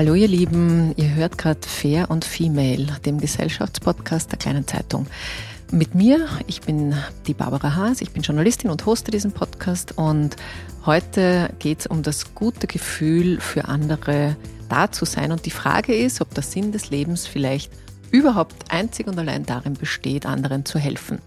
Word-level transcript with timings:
Hallo 0.00 0.14
ihr 0.14 0.28
Lieben, 0.28 0.94
ihr 0.96 1.14
hört 1.14 1.36
gerade 1.36 1.60
Fair 1.60 2.10
und 2.10 2.24
Female, 2.24 2.86
dem 3.04 3.20
Gesellschaftspodcast 3.20 4.32
der 4.32 4.38
kleinen 4.38 4.66
Zeitung. 4.66 5.06
Mit 5.70 5.94
mir, 5.94 6.26
ich 6.46 6.62
bin 6.62 6.94
die 7.26 7.34
Barbara 7.34 7.76
Haas, 7.76 8.00
ich 8.00 8.10
bin 8.10 8.22
Journalistin 8.22 8.70
und 8.70 8.86
hoste 8.86 9.10
diesen 9.10 9.32
Podcast 9.32 9.98
und 9.98 10.36
heute 10.86 11.50
geht 11.58 11.80
es 11.80 11.86
um 11.86 12.02
das 12.02 12.34
gute 12.34 12.66
Gefühl 12.66 13.40
für 13.40 13.66
andere 13.66 14.36
da 14.70 14.90
zu 14.90 15.04
sein 15.04 15.32
und 15.32 15.44
die 15.44 15.50
Frage 15.50 15.94
ist, 15.94 16.22
ob 16.22 16.32
der 16.32 16.44
Sinn 16.44 16.72
des 16.72 16.88
Lebens 16.88 17.26
vielleicht 17.26 17.70
überhaupt 18.10 18.72
einzig 18.72 19.06
und 19.06 19.18
allein 19.18 19.44
darin 19.44 19.74
besteht, 19.74 20.24
anderen 20.24 20.64
zu 20.64 20.78
helfen. 20.78 21.18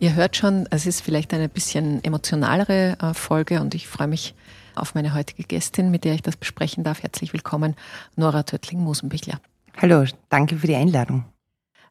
Ihr 0.00 0.14
hört 0.14 0.36
schon, 0.36 0.66
es 0.70 0.86
ist 0.86 1.02
vielleicht 1.02 1.34
eine 1.34 1.50
bisschen 1.50 2.02
emotionalere 2.02 2.96
äh, 2.98 3.12
Folge 3.12 3.60
und 3.60 3.74
ich 3.74 3.86
freue 3.86 4.08
mich 4.08 4.34
auf 4.76 4.94
meine 4.94 5.14
heutige 5.14 5.42
Gästin, 5.42 5.90
mit 5.90 6.04
der 6.04 6.14
ich 6.14 6.22
das 6.22 6.36
besprechen 6.36 6.84
darf. 6.84 7.02
Herzlich 7.02 7.32
willkommen, 7.32 7.74
Nora 8.14 8.42
Töttling-Musenbichler. 8.42 9.40
Hallo, 9.80 10.04
danke 10.28 10.56
für 10.56 10.66
die 10.66 10.76
Einladung. 10.76 11.24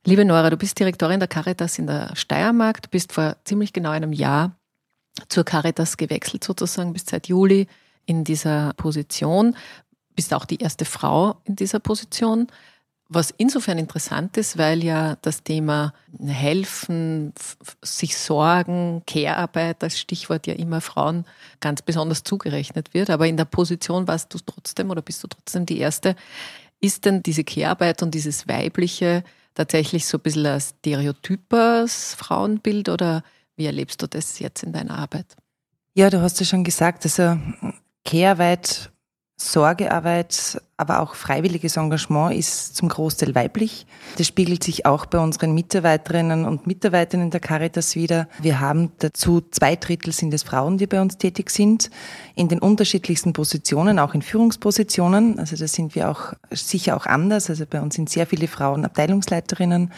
Liebe 0.05 0.23
Nora, 0.23 0.50
du 0.50 0.58
bist 0.58 0.80
Direktorin 0.80 1.19
der 1.19 1.27
Caritas 1.27 1.80
in 1.80 1.88
der 1.88 2.16
Steiermark. 2.16 2.82
Du 2.83 2.89
bist 2.89 3.11
vor 3.11 3.37
ziemlich 3.43 3.73
genau 3.73 3.89
einem 3.89 4.14
Jahr 4.14 4.55
zur 5.30 5.43
Caritas 5.43 5.98
gewechselt, 5.98 6.43
sozusagen, 6.43 6.93
bist 6.93 7.10
seit 7.10 7.27
Juli 7.27 7.67
in 8.05 8.23
dieser 8.23 8.73
Position, 8.73 9.55
bist 10.15 10.33
auch 10.33 10.45
die 10.45 10.61
erste 10.61 10.86
Frau 10.86 11.42
in 11.45 11.55
dieser 11.55 11.80
Position. 11.80 12.48
Was 13.08 13.32
insofern 13.38 13.77
interessant 13.77 14.36
ist, 14.36 14.58
weil 14.58 14.83
ja 14.83 15.16
das 15.21 15.43
Thema 15.43 15.93
Helfen, 16.26 17.33
sich 17.83 18.17
sorgen, 18.17 19.04
Care-Arbeit 19.05 19.83
als 19.83 19.99
Stichwort 19.99 20.48
ja 20.48 20.55
immer 20.55 20.82
Frauen 20.82 21.26
ganz 21.60 21.83
besonders 21.83 22.23
zugerechnet 22.23 22.95
wird. 22.95 23.11
Aber 23.11 23.27
in 23.27 23.38
der 23.38 23.45
Position 23.45 24.08
warst 24.08 24.33
du 24.33 24.39
trotzdem 24.43 24.89
oder 24.89 25.04
bist 25.04 25.23
du 25.23 25.27
trotzdem 25.27 25.67
die 25.67 25.77
Erste. 25.77 26.16
Ist 26.82 27.05
denn 27.05 27.21
diese 27.21 27.43
Care-Arbeit 27.43 28.02
und 28.02 28.16
dieses 28.16 28.48
Weibliche 28.48 29.23
tatsächlich 29.54 30.08
so 30.08 30.17
ein 30.17 30.22
bisschen 30.22 30.45
ein 30.48 30.61
stereotypes 30.61 32.16
Frauenbild 32.16 32.89
oder 32.89 33.23
wie 33.55 33.67
erlebst 33.67 34.02
du 34.02 34.08
das 34.08 34.39
jetzt 34.39 34.64
in 34.64 34.73
deiner 34.73 34.98
Arbeit? 34.98 35.36
Ja, 35.93 36.10
du 36.10 36.22
hast 36.22 36.39
ja 36.39 36.45
schon 36.45 36.64
gesagt, 36.64 37.05
also 37.05 37.37
Care-Arbeit 38.04 38.92
Sorgearbeit, 39.38 40.62
aber 40.78 41.02
auch 41.02 41.14
freiwilliges 41.14 41.76
Engagement 41.76 42.34
ist 42.34 42.78
zum 42.78 42.88
Großteil 42.88 43.36
weiblich. 43.36 43.86
Das 44.18 44.28
spiegelt 44.28 44.64
sich 44.64 44.86
auch 44.86 45.06
bei 45.06 45.20
unseren 45.20 45.54
Mitarbeiterinnen 45.54 46.46
und 46.46 46.68
Mitarbeitern 46.68 47.22
in 47.22 47.32
der 47.32 47.42
Caritas 47.42 47.96
wieder. 47.96 48.30
Wir 48.42 48.62
haben 48.62 48.94
dazu 49.00 49.42
zwei 49.52 49.76
Drittel 49.76 50.14
sind 50.14 50.34
es 50.34 50.44
Frauen, 50.44 50.78
die 50.78 50.88
bei 50.88 51.02
uns 51.02 51.18
tätig 51.18 51.50
sind, 51.50 51.90
in 52.36 52.48
den 52.48 52.60
unterschiedlichsten 52.60 53.34
Positionen, 53.34 54.00
auch 54.00 54.14
in 54.14 54.22
Führungspositionen. 54.22 55.38
Also 55.38 55.58
da 55.58 55.67
sind 55.67 55.96
wir 55.96 56.10
auch 56.10 56.34
sicher 56.52 56.96
auch 56.96 57.06
anders. 57.06 57.50
Also 57.50 57.66
bei 57.70 57.82
uns 57.82 57.96
sind 57.96 58.10
sehr 58.10 58.28
viele 58.28 58.48
Frauen 58.48 58.86
Abteilungsleiterinnen. 58.86 59.92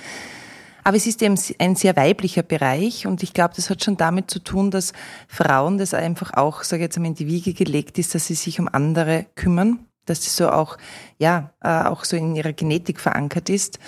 Aber 0.88 0.96
es 0.96 1.06
ist 1.06 1.22
eben 1.22 1.36
ein 1.59 1.75
sehr 1.75 1.98
weiblicher 1.98 2.44
Bereich 2.44 3.06
und 3.06 3.22
ich 3.22 3.34
glaube, 3.34 3.53
das 3.53 3.70
hat 3.70 3.84
schon 3.84 3.98
damit 3.98 4.31
zu 4.31 4.40
tun, 4.40 4.72
dass 4.72 4.94
Frauen 5.28 5.78
das 5.78 5.94
einfach 5.94 6.34
auch, 6.36 6.64
sage 6.64 6.84
ich 6.84 6.86
jetzt 6.86 6.96
einmal, 6.96 7.09
in 7.09 7.16
die 7.16 7.28
Wiege 7.28 7.52
gelegt 7.52 8.00
ist, 8.00 8.16
dass 8.16 8.28
sie 8.28 8.36
sich 8.36 8.58
um 8.62 8.70
andere 8.72 9.25
kümmern, 9.36 9.80
dass 10.06 10.24
sie 10.24 10.30
so 10.30 10.50
auch, 10.50 10.78
ja, 11.18 11.52
äh, 11.62 11.68
auch 11.68 12.06
so 12.06 12.16
in 12.16 12.38
ihrer 12.38 12.53
Genetik 12.53 13.02
verankert 13.02 13.50
ist. 13.50 13.80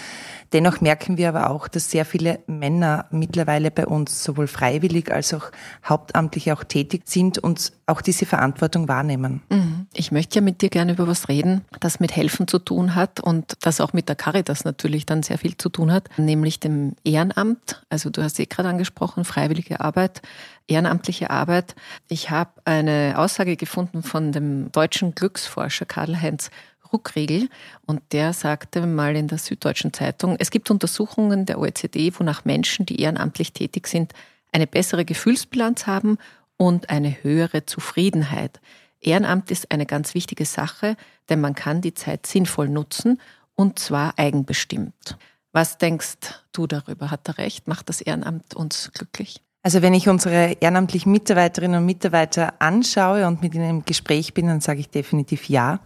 Dennoch 0.53 0.81
merken 0.81 1.17
wir 1.17 1.29
aber 1.29 1.49
auch, 1.49 1.67
dass 1.67 1.91
sehr 1.91 2.05
viele 2.05 2.39
Männer 2.47 3.05
mittlerweile 3.11 3.69
bei 3.71 3.85
uns 3.85 4.23
sowohl 4.23 4.47
freiwillig 4.47 5.11
als 5.11 5.33
auch 5.33 5.51
hauptamtlich 5.85 6.51
auch 6.51 6.63
tätig 6.63 7.03
sind 7.05 7.37
und 7.37 7.71
auch 7.85 8.01
diese 8.01 8.25
Verantwortung 8.25 8.87
wahrnehmen. 8.87 9.41
Mhm. 9.49 9.87
Ich 9.93 10.11
möchte 10.11 10.35
ja 10.35 10.41
mit 10.41 10.61
dir 10.61 10.69
gerne 10.69 10.93
über 10.93 11.07
was 11.07 11.29
reden, 11.29 11.65
das 11.79 11.99
mit 11.99 12.15
Helfen 12.15 12.47
zu 12.47 12.59
tun 12.59 12.95
hat 12.95 13.19
und 13.19 13.53
das 13.61 13.81
auch 13.81 13.93
mit 13.93 14.09
der 14.09 14.15
Caritas 14.15 14.65
natürlich 14.65 15.05
dann 15.05 15.23
sehr 15.23 15.37
viel 15.37 15.55
zu 15.57 15.69
tun 15.69 15.91
hat, 15.91 16.09
nämlich 16.17 16.59
dem 16.59 16.95
Ehrenamt. 17.03 17.83
Also 17.89 18.09
du 18.09 18.23
hast 18.23 18.39
eh 18.39 18.45
gerade 18.45 18.69
angesprochen, 18.69 19.25
freiwillige 19.25 19.81
Arbeit, 19.81 20.21
ehrenamtliche 20.67 21.29
Arbeit. 21.29 21.75
Ich 22.07 22.29
habe 22.29 22.51
eine 22.65 23.15
Aussage 23.17 23.55
gefunden 23.55 24.03
von 24.03 24.31
dem 24.31 24.71
deutschen 24.71 25.15
Glücksforscher 25.15 25.85
Karl-Heinz 25.85 26.51
Ruckregel 26.91 27.49
und 27.85 28.01
der 28.11 28.33
sagte 28.33 28.85
mal 28.85 29.15
in 29.15 29.27
der 29.27 29.37
Süddeutschen 29.37 29.93
Zeitung, 29.93 30.35
es 30.39 30.51
gibt 30.51 30.71
Untersuchungen 30.71 31.45
der 31.45 31.59
OECD, 31.59 32.11
wonach 32.17 32.45
Menschen, 32.45 32.85
die 32.85 33.01
ehrenamtlich 33.01 33.53
tätig 33.53 33.87
sind, 33.87 34.13
eine 34.51 34.67
bessere 34.67 35.05
Gefühlsbilanz 35.05 35.87
haben 35.87 36.17
und 36.57 36.89
eine 36.89 37.23
höhere 37.23 37.65
Zufriedenheit. 37.65 38.59
Ehrenamt 39.01 39.51
ist 39.51 39.71
eine 39.71 39.85
ganz 39.85 40.13
wichtige 40.13 40.45
Sache, 40.45 40.97
denn 41.29 41.39
man 41.39 41.55
kann 41.55 41.81
die 41.81 41.93
Zeit 41.93 42.25
sinnvoll 42.25 42.67
nutzen 42.67 43.19
und 43.55 43.79
zwar 43.79 44.17
eigenbestimmt. 44.17 45.17
Was 45.51 45.77
denkst 45.77 46.17
du 46.51 46.67
darüber? 46.67 47.11
Hat 47.11 47.27
er 47.27 47.37
recht? 47.37 47.67
Macht 47.67 47.89
das 47.89 48.01
Ehrenamt 48.01 48.53
uns 48.53 48.91
glücklich? 48.93 49.41
Also 49.61 49.81
wenn 49.81 49.93
ich 49.93 50.07
unsere 50.07 50.53
ehrenamtlichen 50.59 51.11
Mitarbeiterinnen 51.11 51.79
und 51.79 51.85
Mitarbeiter 51.85 52.53
anschaue 52.59 53.27
und 53.27 53.41
mit 53.41 53.53
ihnen 53.55 53.69
im 53.69 53.85
Gespräch 53.85 54.33
bin, 54.33 54.47
dann 54.47 54.61
sage 54.61 54.79
ich 54.79 54.89
definitiv 54.89 55.49
ja. 55.49 55.79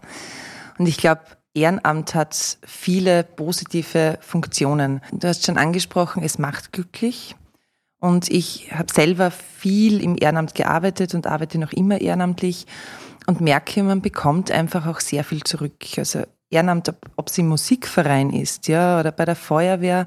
Und 0.77 0.87
ich 0.87 0.97
glaube, 0.97 1.21
Ehrenamt 1.53 2.15
hat 2.15 2.57
viele 2.65 3.23
positive 3.23 4.17
Funktionen. 4.21 5.01
Du 5.11 5.27
hast 5.27 5.45
schon 5.45 5.57
angesprochen, 5.57 6.23
es 6.23 6.39
macht 6.39 6.71
glücklich. 6.71 7.35
Und 7.99 8.29
ich 8.29 8.71
habe 8.73 8.91
selber 8.91 9.31
viel 9.31 10.01
im 10.01 10.17
Ehrenamt 10.19 10.55
gearbeitet 10.55 11.13
und 11.13 11.27
arbeite 11.27 11.57
noch 11.57 11.71
immer 11.71 12.01
ehrenamtlich 12.01 12.65
und 13.27 13.39
merke, 13.39 13.83
man 13.83 14.01
bekommt 14.01 14.51
einfach 14.51 14.87
auch 14.87 14.99
sehr 14.99 15.23
viel 15.23 15.43
zurück. 15.43 15.85
Also 15.97 16.23
Ehrenamt, 16.49 16.93
ob, 17.15 17.29
es 17.29 17.37
im 17.37 17.47
Musikverein 17.47 18.31
ist, 18.31 18.67
ja, 18.67 18.99
oder 18.99 19.11
bei 19.11 19.25
der 19.25 19.35
Feuerwehr 19.35 20.05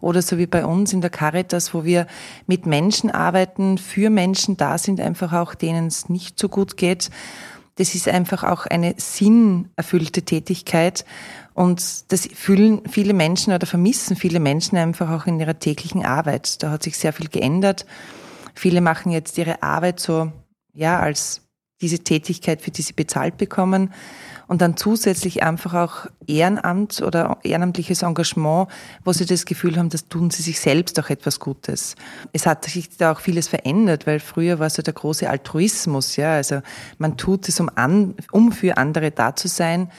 oder 0.00 0.20
so 0.20 0.36
wie 0.36 0.46
bei 0.46 0.64
uns 0.64 0.92
in 0.92 1.00
der 1.00 1.10
Caritas, 1.10 1.74
wo 1.74 1.84
wir 1.84 2.06
mit 2.46 2.66
Menschen 2.66 3.10
arbeiten, 3.10 3.78
für 3.78 4.10
Menschen 4.10 4.56
da 4.56 4.78
sind, 4.78 5.00
einfach 5.00 5.32
auch 5.32 5.54
denen 5.54 5.86
es 5.86 6.08
nicht 6.08 6.38
so 6.38 6.48
gut 6.48 6.76
geht 6.76 7.10
das 7.78 7.94
ist 7.94 8.08
einfach 8.08 8.42
auch 8.42 8.66
eine 8.66 8.94
sinnerfüllte 8.96 10.22
Tätigkeit. 10.22 11.04
Und 11.54 12.12
das 12.12 12.28
fühlen 12.34 12.82
viele 12.88 13.14
Menschen 13.14 13.52
oder 13.52 13.66
vermissen 13.66 14.16
viele 14.16 14.40
Menschen 14.40 14.76
einfach 14.76 15.10
auch 15.10 15.26
in 15.26 15.38
ihrer 15.38 15.58
täglichen 15.58 16.04
Arbeit. 16.04 16.62
Da 16.62 16.70
hat 16.70 16.82
sich 16.82 16.98
sehr 16.98 17.12
viel 17.12 17.28
geändert. 17.28 17.86
Viele 18.54 18.80
machen 18.80 19.12
jetzt 19.12 19.38
ihre 19.38 19.62
Arbeit 19.62 20.00
so, 20.00 20.32
ja, 20.74 20.98
als 20.98 21.42
diese 21.80 22.00
Tätigkeit, 22.00 22.60
für 22.60 22.72
die 22.72 22.82
sie 22.82 22.92
bezahlt 22.92 23.36
bekommen 23.36 23.92
und 24.48 24.62
dann 24.62 24.76
zusätzlich 24.76 25.42
einfach 25.42 25.74
auch 25.74 26.06
Ehrenamt 26.26 27.02
oder 27.02 27.38
ehrenamtliches 27.42 28.02
Engagement, 28.02 28.68
wo 29.04 29.12
sie 29.12 29.26
das 29.26 29.44
Gefühl 29.44 29.76
haben, 29.76 29.90
das 29.90 30.08
tun 30.08 30.30
sie 30.30 30.42
sich 30.42 30.58
selbst 30.58 30.98
auch 30.98 31.10
etwas 31.10 31.38
Gutes. 31.38 31.94
Es 32.32 32.46
hat 32.46 32.64
sich 32.64 32.96
da 32.96 33.12
auch 33.12 33.20
vieles 33.20 33.46
verändert, 33.46 34.06
weil 34.06 34.20
früher 34.20 34.58
war 34.58 34.70
so 34.70 34.82
der 34.82 34.94
große 34.94 35.28
Altruismus, 35.28 36.16
ja, 36.16 36.32
also 36.32 36.62
man 36.96 37.16
tut 37.16 37.48
es, 37.48 37.60
um, 37.60 37.70
an, 37.74 38.14
um 38.32 38.50
für 38.50 38.78
andere 38.78 39.10
da 39.10 39.36
zu 39.36 39.48
sein. 39.48 39.90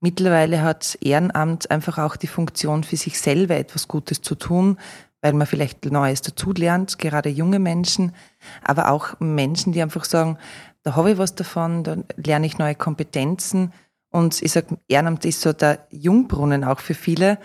Mittlerweile 0.00 0.62
hat 0.62 0.96
Ehrenamt 1.02 1.70
einfach 1.70 1.98
auch 1.98 2.16
die 2.16 2.28
Funktion, 2.28 2.84
für 2.84 2.96
sich 2.96 3.20
selber 3.20 3.56
etwas 3.56 3.88
Gutes 3.88 4.22
zu 4.22 4.34
tun, 4.36 4.78
weil 5.20 5.32
man 5.32 5.46
vielleicht 5.46 5.84
Neues 5.84 6.22
dazulernt, 6.22 6.98
gerade 6.98 7.28
junge 7.28 7.58
Menschen, 7.58 8.14
aber 8.62 8.90
auch 8.90 9.20
Menschen, 9.20 9.72
die 9.72 9.82
einfach 9.82 10.04
sagen, 10.04 10.38
da 10.82 10.96
habe 10.96 11.10
ich 11.10 11.18
was 11.18 11.34
davon, 11.34 11.84
da 11.84 11.96
lerne 12.16 12.46
ich 12.46 12.56
neue 12.56 12.74
Kompetenzen. 12.74 13.72
Und 14.10 14.40
ich 14.42 14.52
sage, 14.52 14.78
Ehrenamt 14.88 15.24
ist 15.24 15.40
so 15.40 15.52
der 15.52 15.86
Jungbrunnen 15.90 16.64
auch 16.64 16.80
für 16.80 16.94
viele. 16.94 17.38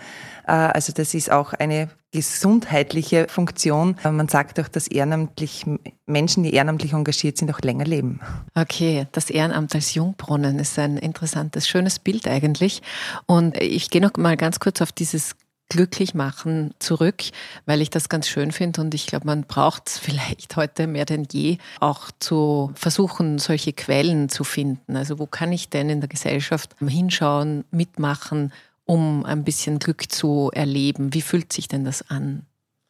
Äh, 0.46 0.52
also 0.52 0.92
das 0.92 1.14
ist 1.14 1.30
auch 1.30 1.52
eine 1.52 1.90
gesundheitliche 2.10 3.26
Funktion. 3.28 3.96
Man 4.04 4.28
sagt 4.28 4.60
auch, 4.60 4.68
dass 4.68 4.86
ehrenamtlich 4.86 5.66
Menschen, 6.06 6.44
die 6.44 6.54
ehrenamtlich 6.54 6.92
engagiert 6.92 7.36
sind, 7.38 7.52
auch 7.52 7.60
länger 7.60 7.84
leben. 7.84 8.20
Okay, 8.54 9.08
das 9.10 9.30
Ehrenamt 9.30 9.74
als 9.74 9.94
Jungbrunnen 9.94 10.60
ist 10.60 10.78
ein 10.78 10.96
interessantes, 10.96 11.66
schönes 11.66 11.98
Bild 11.98 12.28
eigentlich. 12.28 12.82
Und 13.26 13.60
ich 13.60 13.90
gehe 13.90 14.00
noch 14.00 14.12
mal 14.16 14.36
ganz 14.36 14.60
kurz 14.60 14.80
auf 14.80 14.92
dieses 14.92 15.34
glücklich 15.68 16.14
machen 16.14 16.74
zurück, 16.78 17.22
weil 17.66 17.80
ich 17.80 17.90
das 17.90 18.08
ganz 18.08 18.28
schön 18.28 18.52
finde 18.52 18.80
und 18.80 18.94
ich 18.94 19.06
glaube, 19.06 19.26
man 19.26 19.44
braucht 19.44 19.88
es 19.88 19.98
vielleicht 20.04 20.56
heute 20.56 20.86
mehr 20.86 21.04
denn 21.04 21.26
je 21.30 21.58
auch 21.80 22.10
zu 22.18 22.72
versuchen, 22.74 23.38
solche 23.38 23.72
Quellen 23.72 24.28
zu 24.28 24.44
finden. 24.44 24.96
Also 24.96 25.18
wo 25.18 25.26
kann 25.26 25.52
ich 25.52 25.68
denn 25.70 25.90
in 25.90 26.00
der 26.00 26.08
Gesellschaft 26.08 26.76
hinschauen, 26.80 27.64
mitmachen, 27.70 28.52
um 28.84 29.24
ein 29.24 29.44
bisschen 29.44 29.78
Glück 29.78 30.10
zu 30.12 30.50
erleben? 30.52 31.14
Wie 31.14 31.22
fühlt 31.22 31.52
sich 31.52 31.68
denn 31.68 31.84
das 31.84 32.08
an, 32.10 32.46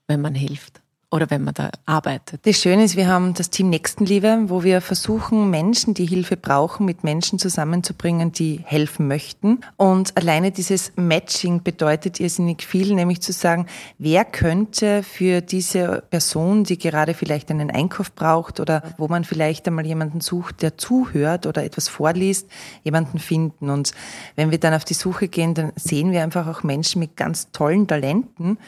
wenn 0.07 0.21
man 0.21 0.35
hilft? 0.35 0.84
Oder 1.15 1.31
wenn 1.31 1.45
man 1.45 1.55
da 1.55 1.71
arbeitet. 1.87 2.45
Das 2.45 2.61
Schöne 2.61 2.83
ist, 2.83 2.97
wir 2.97 3.07
haben 3.07 3.35
das 3.35 3.49
Team 3.49 3.71
Nächstenliebe, 3.71 4.47
wo 4.47 4.65
wir 4.65 4.81
versuchen, 4.81 5.49
Menschen, 5.49 5.95
die 5.95 6.07
Hilfe 6.07 6.37
brauchen, 6.37 6.85
mit 6.85 7.05
Menschen 7.05 7.39
zusammenzubringen, 7.39 8.33
die 8.33 8.61
helfen 8.65 9.07
möchten. 9.07 9.61
Und 9.77 10.17
alleine 10.17 10.51
dieses 10.51 10.91
Matching 10.97 11.63
bedeutet 11.63 12.19
irrsinnig 12.19 12.65
viel, 12.65 12.97
nämlich 12.97 13.21
zu 13.21 13.33
sagen, 13.33 13.67
wer 13.97 14.25
könnte 14.25 15.05
für 15.05 15.41
diese 15.41 16.03
Person, 16.11 16.65
die 16.65 16.79
gerade 16.79 17.15
vielleicht 17.15 17.49
einen 17.53 17.71
Einkauf 17.71 18.13
braucht 18.13 18.59
oder 18.59 18.83
wo 18.99 19.07
man 19.07 19.23
vielleicht 19.23 19.69
einmal 19.69 19.87
jemanden 19.87 20.21
sucht, 20.21 20.63
der 20.63 20.79
zuhört 20.79 21.47
oder 21.47 21.63
etwas 21.63 21.87
vorliest, 21.87 22.51
jemanden 22.83 23.21
finden. 23.21 23.71
Und 23.71 23.93
wenn 24.35 24.51
wir 24.51 24.59
dann 24.59 24.75
auf 24.75 24.85
die 24.85 24.95
Suche 24.95 25.29
gehen, 25.29 25.55
dann 25.55 25.71
sehen 25.77 26.11
wir 26.11 26.25
einfach 26.25 26.49
auch 26.49 26.65
Menschen 26.65 26.99
mit 26.99 27.17
ganz 27.17 27.53
tollen 27.53 27.87
Talenten, 27.87 28.59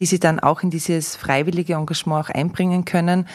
die 0.00 0.06
sie 0.06 0.20
dann 0.20 0.40
auch 0.40 0.62
in 0.62 0.70
dieses 0.70 1.16
freiwillige 1.16 1.74
Engagement 1.74 2.26
auch 2.26 2.30
einbringen 2.30 2.84
können. 2.84 3.26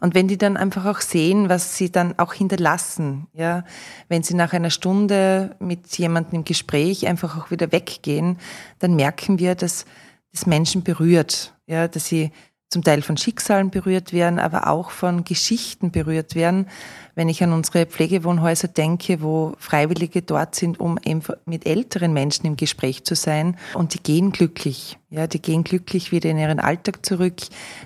Und 0.00 0.14
wenn 0.14 0.28
die 0.28 0.36
dann 0.36 0.56
einfach 0.56 0.84
auch 0.84 1.00
sehen, 1.00 1.48
was 1.48 1.76
sie 1.76 1.90
dann 1.90 2.18
auch 2.18 2.34
hinterlassen, 2.34 3.26
ja, 3.32 3.64
wenn 4.08 4.22
sie 4.22 4.34
nach 4.34 4.52
einer 4.52 4.70
Stunde 4.70 5.56
mit 5.60 5.96
jemandem 5.96 6.40
im 6.40 6.44
Gespräch 6.44 7.06
einfach 7.06 7.38
auch 7.38 7.50
wieder 7.50 7.72
weggehen, 7.72 8.38
dann 8.80 8.96
merken 8.96 9.38
wir, 9.38 9.54
dass 9.54 9.86
das 10.32 10.46
Menschen 10.46 10.82
berührt, 10.82 11.54
ja, 11.66 11.88
dass 11.88 12.06
sie 12.06 12.32
zum 12.74 12.82
Teil 12.82 13.02
von 13.02 13.16
Schicksalen 13.16 13.70
berührt 13.70 14.12
werden, 14.12 14.40
aber 14.40 14.66
auch 14.66 14.90
von 14.90 15.22
Geschichten 15.22 15.92
berührt 15.92 16.34
werden. 16.34 16.66
Wenn 17.14 17.28
ich 17.28 17.40
an 17.44 17.52
unsere 17.52 17.86
Pflegewohnhäuser 17.86 18.66
denke, 18.66 19.22
wo 19.22 19.54
Freiwillige 19.60 20.22
dort 20.22 20.56
sind, 20.56 20.80
um 20.80 20.98
mit 21.46 21.66
älteren 21.66 22.12
Menschen 22.12 22.46
im 22.46 22.56
Gespräch 22.56 23.04
zu 23.04 23.14
sein 23.14 23.56
und 23.74 23.94
die 23.94 24.02
gehen 24.02 24.32
glücklich. 24.32 24.98
Ja, 25.08 25.28
die 25.28 25.40
gehen 25.40 25.62
glücklich 25.62 26.10
wieder 26.10 26.28
in 26.30 26.38
ihren 26.38 26.58
Alltag 26.58 27.06
zurück. 27.06 27.36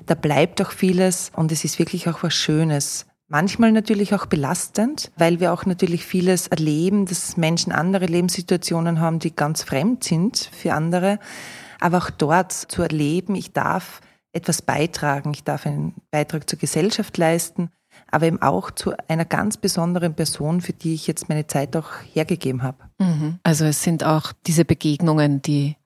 Da 0.07 0.15
bleibt 0.15 0.63
auch 0.63 0.71
vieles 0.71 1.33
und 1.37 1.53
es 1.53 1.65
ist 1.65 1.79
wirklich 1.79 2.09
auch 2.09 2.23
was 2.23 2.33
Schönes. 2.33 3.05
Manchmal 3.29 3.73
natürlich 3.73 4.15
auch 4.15 4.25
belastend, 4.25 5.13
weil 5.19 5.39
wir 5.39 5.53
auch 5.53 5.67
natürlich 5.67 6.07
vieles 6.07 6.47
erleben, 6.47 7.05
dass 7.05 7.37
Menschen 7.37 7.73
andere 7.73 8.07
Lebenssituationen 8.07 9.01
haben, 9.01 9.19
die 9.19 9.37
ganz 9.37 9.65
fremd 9.65 10.03
sind 10.03 10.49
für 10.51 10.73
andere. 10.73 11.19
Aber 11.79 11.99
auch 11.99 12.09
dort 12.09 12.53
zu 12.53 12.81
erleben, 12.81 13.35
ich 13.35 13.53
darf 13.53 14.01
etwas 14.33 14.63
beitragen, 14.63 15.33
ich 15.33 15.45
darf 15.45 15.67
einen 15.67 15.95
Beitrag 16.11 16.49
zur 16.49 16.59
Gesellschaft 16.59 17.17
leisten, 17.17 17.71
aber 18.11 18.27
eben 18.27 18.41
auch 18.43 18.71
zu 18.71 18.93
einer 19.09 19.25
ganz 19.25 19.57
besonderen 19.57 20.15
Person, 20.15 20.61
für 20.61 20.73
die 20.73 20.95
ich 20.95 21.07
jetzt 21.07 21.29
meine 21.29 21.47
Zeit 21.47 21.77
auch 21.77 21.91
hergegeben 22.13 22.63
habe. 22.63 22.79
Mhm. 22.99 23.39
Also 23.43 23.65
es 23.65 23.83
sind 23.83 24.05
auch 24.05 24.33
diese 24.47 24.65
Begegnungen, 24.65 25.43
die 25.43 25.77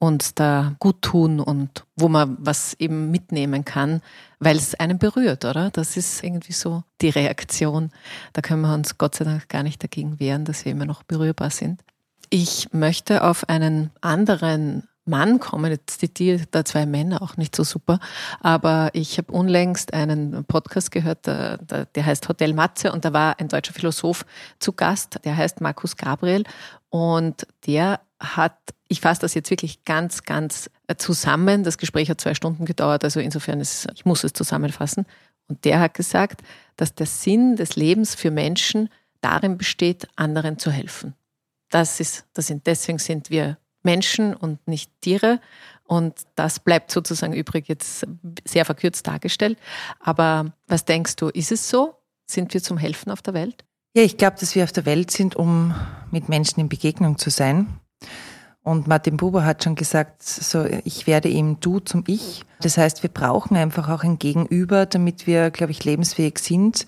uns 0.00 0.34
da 0.34 0.74
gut 0.78 1.02
tun 1.02 1.40
und 1.40 1.84
wo 1.94 2.08
man 2.08 2.36
was 2.40 2.74
eben 2.78 3.10
mitnehmen 3.10 3.66
kann, 3.66 4.00
weil 4.38 4.56
es 4.56 4.74
einen 4.74 4.98
berührt, 4.98 5.44
oder? 5.44 5.70
Das 5.70 5.98
ist 5.98 6.24
irgendwie 6.24 6.54
so 6.54 6.82
die 7.02 7.10
Reaktion. 7.10 7.90
Da 8.32 8.40
können 8.40 8.62
wir 8.62 8.72
uns 8.72 8.96
Gott 8.96 9.14
sei 9.14 9.26
Dank 9.26 9.48
gar 9.50 9.62
nicht 9.62 9.82
dagegen 9.82 10.18
wehren, 10.18 10.46
dass 10.46 10.64
wir 10.64 10.72
immer 10.72 10.86
noch 10.86 11.02
berührbar 11.02 11.50
sind. 11.50 11.82
Ich 12.30 12.72
möchte 12.72 13.24
auf 13.24 13.48
einen 13.50 13.90
anderen 14.00 14.88
Mann 15.04 15.40
kommen. 15.40 15.70
Jetzt 15.70 16.00
zitiere 16.00 16.44
da 16.50 16.64
zwei 16.64 16.86
Männer 16.86 17.22
auch 17.22 17.36
nicht 17.36 17.56
so 17.56 17.64
super, 17.64 17.98
aber 18.40 18.90
ich 18.92 19.18
habe 19.18 19.32
unlängst 19.32 19.92
einen 19.92 20.44
Podcast 20.44 20.90
gehört, 20.90 21.26
der, 21.26 21.58
der 21.58 22.06
heißt 22.06 22.28
Hotel 22.28 22.54
Matze 22.54 22.92
und 22.92 23.04
da 23.04 23.12
war 23.12 23.38
ein 23.40 23.48
deutscher 23.48 23.72
Philosoph 23.72 24.24
zu 24.58 24.72
Gast, 24.72 25.20
der 25.24 25.36
heißt 25.36 25.60
Markus 25.60 25.96
Gabriel 25.96 26.44
und 26.90 27.46
der 27.66 28.00
hat, 28.20 28.56
ich 28.88 29.00
fasse 29.00 29.22
das 29.22 29.34
jetzt 29.34 29.50
wirklich 29.50 29.84
ganz, 29.84 30.22
ganz 30.24 30.70
zusammen, 30.98 31.64
das 31.64 31.78
Gespräch 31.78 32.10
hat 32.10 32.20
zwei 32.20 32.34
Stunden 32.34 32.64
gedauert, 32.64 33.04
also 33.04 33.20
insofern 33.20 33.60
ist, 33.60 33.88
ich 33.94 34.04
muss 34.04 34.24
es 34.24 34.32
zusammenfassen 34.32 35.06
und 35.48 35.64
der 35.64 35.80
hat 35.80 35.94
gesagt, 35.94 36.42
dass 36.76 36.94
der 36.94 37.06
Sinn 37.06 37.56
des 37.56 37.76
Lebens 37.76 38.14
für 38.14 38.30
Menschen 38.30 38.88
darin 39.20 39.58
besteht, 39.58 40.08
anderen 40.16 40.58
zu 40.58 40.70
helfen. 40.70 41.14
Das 41.70 42.00
ist, 42.00 42.26
das 42.34 42.48
sind, 42.48 42.66
deswegen 42.66 42.98
sind 42.98 43.30
wir 43.30 43.58
Menschen 43.82 44.34
und 44.34 44.66
nicht 44.66 44.90
Tiere. 45.00 45.40
Und 45.84 46.14
das 46.36 46.60
bleibt 46.60 46.90
sozusagen 46.90 47.32
übrig 47.32 47.68
jetzt 47.68 48.06
sehr 48.44 48.64
verkürzt 48.64 49.06
dargestellt. 49.06 49.58
Aber 49.98 50.52
was 50.66 50.84
denkst 50.84 51.16
du, 51.16 51.28
ist 51.28 51.52
es 51.52 51.68
so? 51.68 51.94
Sind 52.26 52.54
wir 52.54 52.62
zum 52.62 52.78
Helfen 52.78 53.10
auf 53.10 53.22
der 53.22 53.34
Welt? 53.34 53.64
Ja, 53.94 54.02
ich 54.02 54.16
glaube, 54.16 54.36
dass 54.38 54.54
wir 54.54 54.62
auf 54.62 54.72
der 54.72 54.86
Welt 54.86 55.10
sind, 55.10 55.34
um 55.34 55.74
mit 56.12 56.28
Menschen 56.28 56.60
in 56.60 56.68
Begegnung 56.68 57.18
zu 57.18 57.30
sein. 57.30 57.80
Und 58.62 58.86
Martin 58.86 59.16
Buber 59.16 59.44
hat 59.44 59.64
schon 59.64 59.74
gesagt, 59.74 60.22
so, 60.22 60.66
ich 60.84 61.06
werde 61.06 61.28
ihm 61.28 61.58
du 61.60 61.78
zum 61.78 62.04
Ich. 62.06 62.44
Das 62.60 62.76
heißt, 62.76 63.02
wir 63.02 63.08
brauchen 63.08 63.56
einfach 63.56 63.88
auch 63.88 64.04
ein 64.04 64.18
Gegenüber, 64.18 64.84
damit 64.84 65.26
wir, 65.26 65.50
glaube 65.50 65.72
ich, 65.72 65.82
lebensfähig 65.82 66.38
sind. 66.38 66.84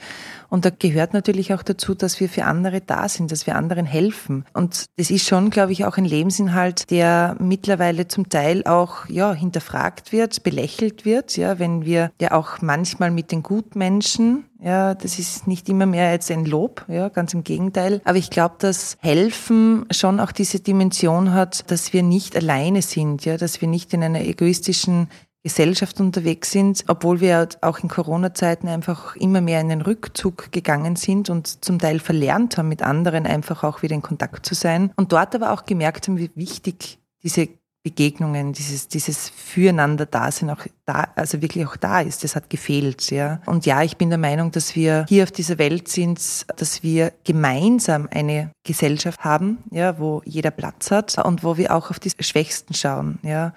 Und 0.50 0.67
da 0.67 0.71
gehört 0.71 1.14
natürlich 1.14 1.55
auch 1.55 1.62
dazu, 1.62 1.95
dass 1.95 2.21
wir 2.21 2.29
für 2.29 2.45
andere 2.45 2.83
da 2.83 3.09
sind, 3.09 3.33
dass 3.33 3.47
wir 3.47 3.57
anderen 3.57 3.87
helfen. 3.87 4.45
Und 4.52 4.85
das 4.97 5.11
ist 5.11 5.26
schon, 5.26 5.49
glaube 5.49 5.73
ich, 5.73 5.87
auch 5.87 5.97
ein 5.97 6.05
Lebensinhalt, 6.05 6.91
der 6.91 7.37
mittlerweile 7.38 8.07
zum 8.07 8.29
Teil 8.29 8.64
auch, 8.67 9.09
ja, 9.09 9.33
hinterfragt 9.33 10.12
wird, 10.12 10.43
belächelt 10.43 11.07
wird, 11.07 11.38
ja, 11.38 11.59
wenn 11.59 11.87
wir 11.87 12.11
ja 12.21 12.33
auch 12.33 12.61
manchmal 12.61 13.11
mit 13.11 13.33
den 13.33 13.43
Gutmenschen, 13.43 14.45
ja, 14.62 14.95
das 14.95 15.19
ist 15.19 15.47
nicht 15.47 15.69
immer 15.69 15.87
mehr 15.87 16.12
jetzt 16.12 16.31
ein 16.31 16.45
Lob, 16.45 16.85
ja, 16.88 17.09
ganz 17.09 17.35
im 17.35 17.42
Gegenteil. 17.42 18.00
Aber 18.04 18.19
ich 18.19 18.31
glaube, 18.31 18.54
dass 18.59 18.97
Helfen 19.00 19.87
schon 19.90 20.21
auch 20.21 20.33
diese 20.33 20.61
Dimension 20.61 21.35
hat, 21.35 21.71
dass 21.71 21.92
wir 21.92 22.02
nicht 22.02 22.37
alleine 22.37 22.83
sind, 22.83 23.25
ja, 23.25 23.37
dass 23.37 23.61
wir 23.61 23.69
nicht 23.69 23.92
in 23.92 24.04
einer 24.04 24.21
egoistischen 24.21 25.09
Gesellschaft 25.42 25.99
unterwegs 26.00 26.52
sind, 26.52 26.85
obwohl 26.87 27.21
wir 27.21 27.49
auch 27.62 27.81
in 27.81 27.88
Corona-Zeiten 27.88 28.69
einfach 28.69 29.16
immer 29.16 29.40
mehr 29.40 29.61
in 29.61 29.71
den 29.71 29.81
Rückzug 29.81 30.52
gegangen 30.52 30.95
sind 30.95 31.31
und 31.31 31.64
zum 31.64 31.81
Teil 31.81 31.99
verlernt 31.99 32.57
haben, 32.57 32.69
mit 32.69 32.83
anderen 32.83 33.26
einfach 33.26 33.64
auch 33.64 33.83
wieder 33.83 33.97
in 33.97 34.02
Kontakt 34.02 34.47
zu 34.47 34.54
sein 34.54 34.92
und 34.95 35.12
dort 35.12 35.35
aber 35.35 35.50
auch 35.50 35.64
gemerkt 35.64 36.07
haben, 36.07 36.19
wie 36.19 36.31
wichtig 36.37 37.00
diese 37.25 37.49
Begegnungen, 37.82 38.52
dieses, 38.52 38.86
dieses 38.86 39.28
Füreinander 39.28 40.06
da 40.06 40.30
sind, 40.30 40.50
auch 40.50 40.64
da, 40.84 41.08
also 41.16 41.42
wirklich 41.42 41.66
auch 41.66 41.76
da 41.76 42.00
ist. 42.00 42.22
Das 42.22 42.36
hat 42.36 42.48
gefehlt, 42.48 43.10
ja. 43.10 43.40
Und 43.46 43.66
ja, 43.66 43.82
ich 43.82 43.96
bin 43.96 44.08
der 44.08 44.18
Meinung, 44.18 44.52
dass 44.52 44.76
wir 44.76 45.04
hier 45.08 45.24
auf 45.24 45.32
dieser 45.32 45.58
Welt 45.58 45.88
sind, 45.88 46.20
dass 46.56 46.82
wir 46.84 47.12
gemeinsam 47.24 48.08
eine 48.12 48.52
Gesellschaft 48.64 49.24
haben, 49.24 49.58
ja, 49.70 49.98
wo 49.98 50.22
jeder 50.24 50.52
Platz 50.52 50.92
hat 50.92 51.18
und 51.24 51.42
wo 51.42 51.56
wir 51.56 51.74
auch 51.74 51.90
auf 51.90 51.98
die 51.98 52.12
Schwächsten 52.20 52.74
schauen, 52.74 53.18
ja. 53.22 53.52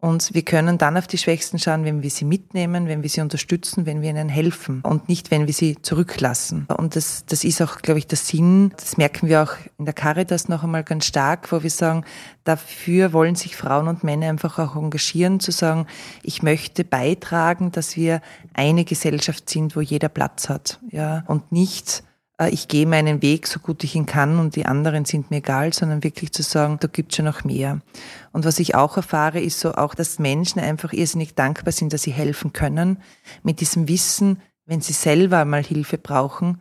Und 0.00 0.32
wir 0.32 0.42
können 0.42 0.78
dann 0.78 0.96
auf 0.96 1.08
die 1.08 1.18
Schwächsten 1.18 1.58
schauen, 1.58 1.84
wenn 1.84 2.02
wir 2.02 2.10
sie 2.10 2.24
mitnehmen, 2.24 2.86
wenn 2.86 3.02
wir 3.02 3.10
sie 3.10 3.20
unterstützen, 3.20 3.84
wenn 3.84 4.00
wir 4.00 4.10
ihnen 4.10 4.28
helfen 4.28 4.80
und 4.82 5.08
nicht, 5.08 5.32
wenn 5.32 5.48
wir 5.48 5.54
sie 5.54 5.82
zurücklassen. 5.82 6.68
Und 6.76 6.94
das, 6.94 7.24
das 7.26 7.42
ist 7.42 7.60
auch, 7.60 7.78
glaube 7.78 7.98
ich, 7.98 8.06
der 8.06 8.18
Sinn. 8.18 8.72
Das 8.76 8.96
merken 8.96 9.28
wir 9.28 9.42
auch 9.42 9.54
in 9.76 9.86
der 9.86 9.94
Caritas 9.94 10.48
noch 10.48 10.62
einmal 10.62 10.84
ganz 10.84 11.06
stark, 11.06 11.50
wo 11.50 11.64
wir 11.64 11.70
sagen, 11.70 12.04
dafür 12.44 13.12
wollen 13.12 13.34
sich 13.34 13.56
Frauen 13.56 13.88
und 13.88 14.04
Männer 14.04 14.28
einfach 14.28 14.60
auch 14.60 14.76
engagieren, 14.76 15.40
zu 15.40 15.50
sagen, 15.50 15.86
ich 16.22 16.44
möchte 16.44 16.84
beitragen, 16.84 17.72
dass 17.72 17.96
wir 17.96 18.20
eine 18.54 18.84
Gesellschaft 18.84 19.50
sind, 19.50 19.74
wo 19.74 19.80
jeder 19.80 20.08
Platz 20.08 20.48
hat, 20.48 20.78
ja, 20.90 21.24
und 21.26 21.50
nicht 21.50 22.04
ich 22.46 22.68
gehe 22.68 22.86
meinen 22.86 23.20
Weg 23.20 23.48
so 23.48 23.58
gut 23.58 23.82
ich 23.82 23.96
ihn 23.96 24.06
kann 24.06 24.38
und 24.38 24.54
die 24.54 24.66
anderen 24.66 25.04
sind 25.04 25.30
mir 25.30 25.38
egal, 25.38 25.72
sondern 25.72 26.04
wirklich 26.04 26.32
zu 26.32 26.42
sagen, 26.42 26.78
da 26.80 26.86
gibt 26.86 27.10
es 27.10 27.16
schon 27.16 27.24
noch 27.24 27.42
mehr. 27.42 27.80
Und 28.32 28.44
was 28.44 28.60
ich 28.60 28.76
auch 28.76 28.96
erfahre, 28.96 29.40
ist 29.40 29.58
so 29.58 29.74
auch, 29.74 29.94
dass 29.94 30.20
Menschen 30.20 30.60
einfach 30.60 30.92
irrsinnig 30.92 31.34
dankbar 31.34 31.72
sind, 31.72 31.92
dass 31.92 32.02
sie 32.02 32.12
helfen 32.12 32.52
können. 32.52 32.98
Mit 33.42 33.60
diesem 33.60 33.88
Wissen, 33.88 34.40
wenn 34.66 34.80
sie 34.80 34.92
selber 34.92 35.44
mal 35.44 35.64
Hilfe 35.64 35.98
brauchen, 35.98 36.60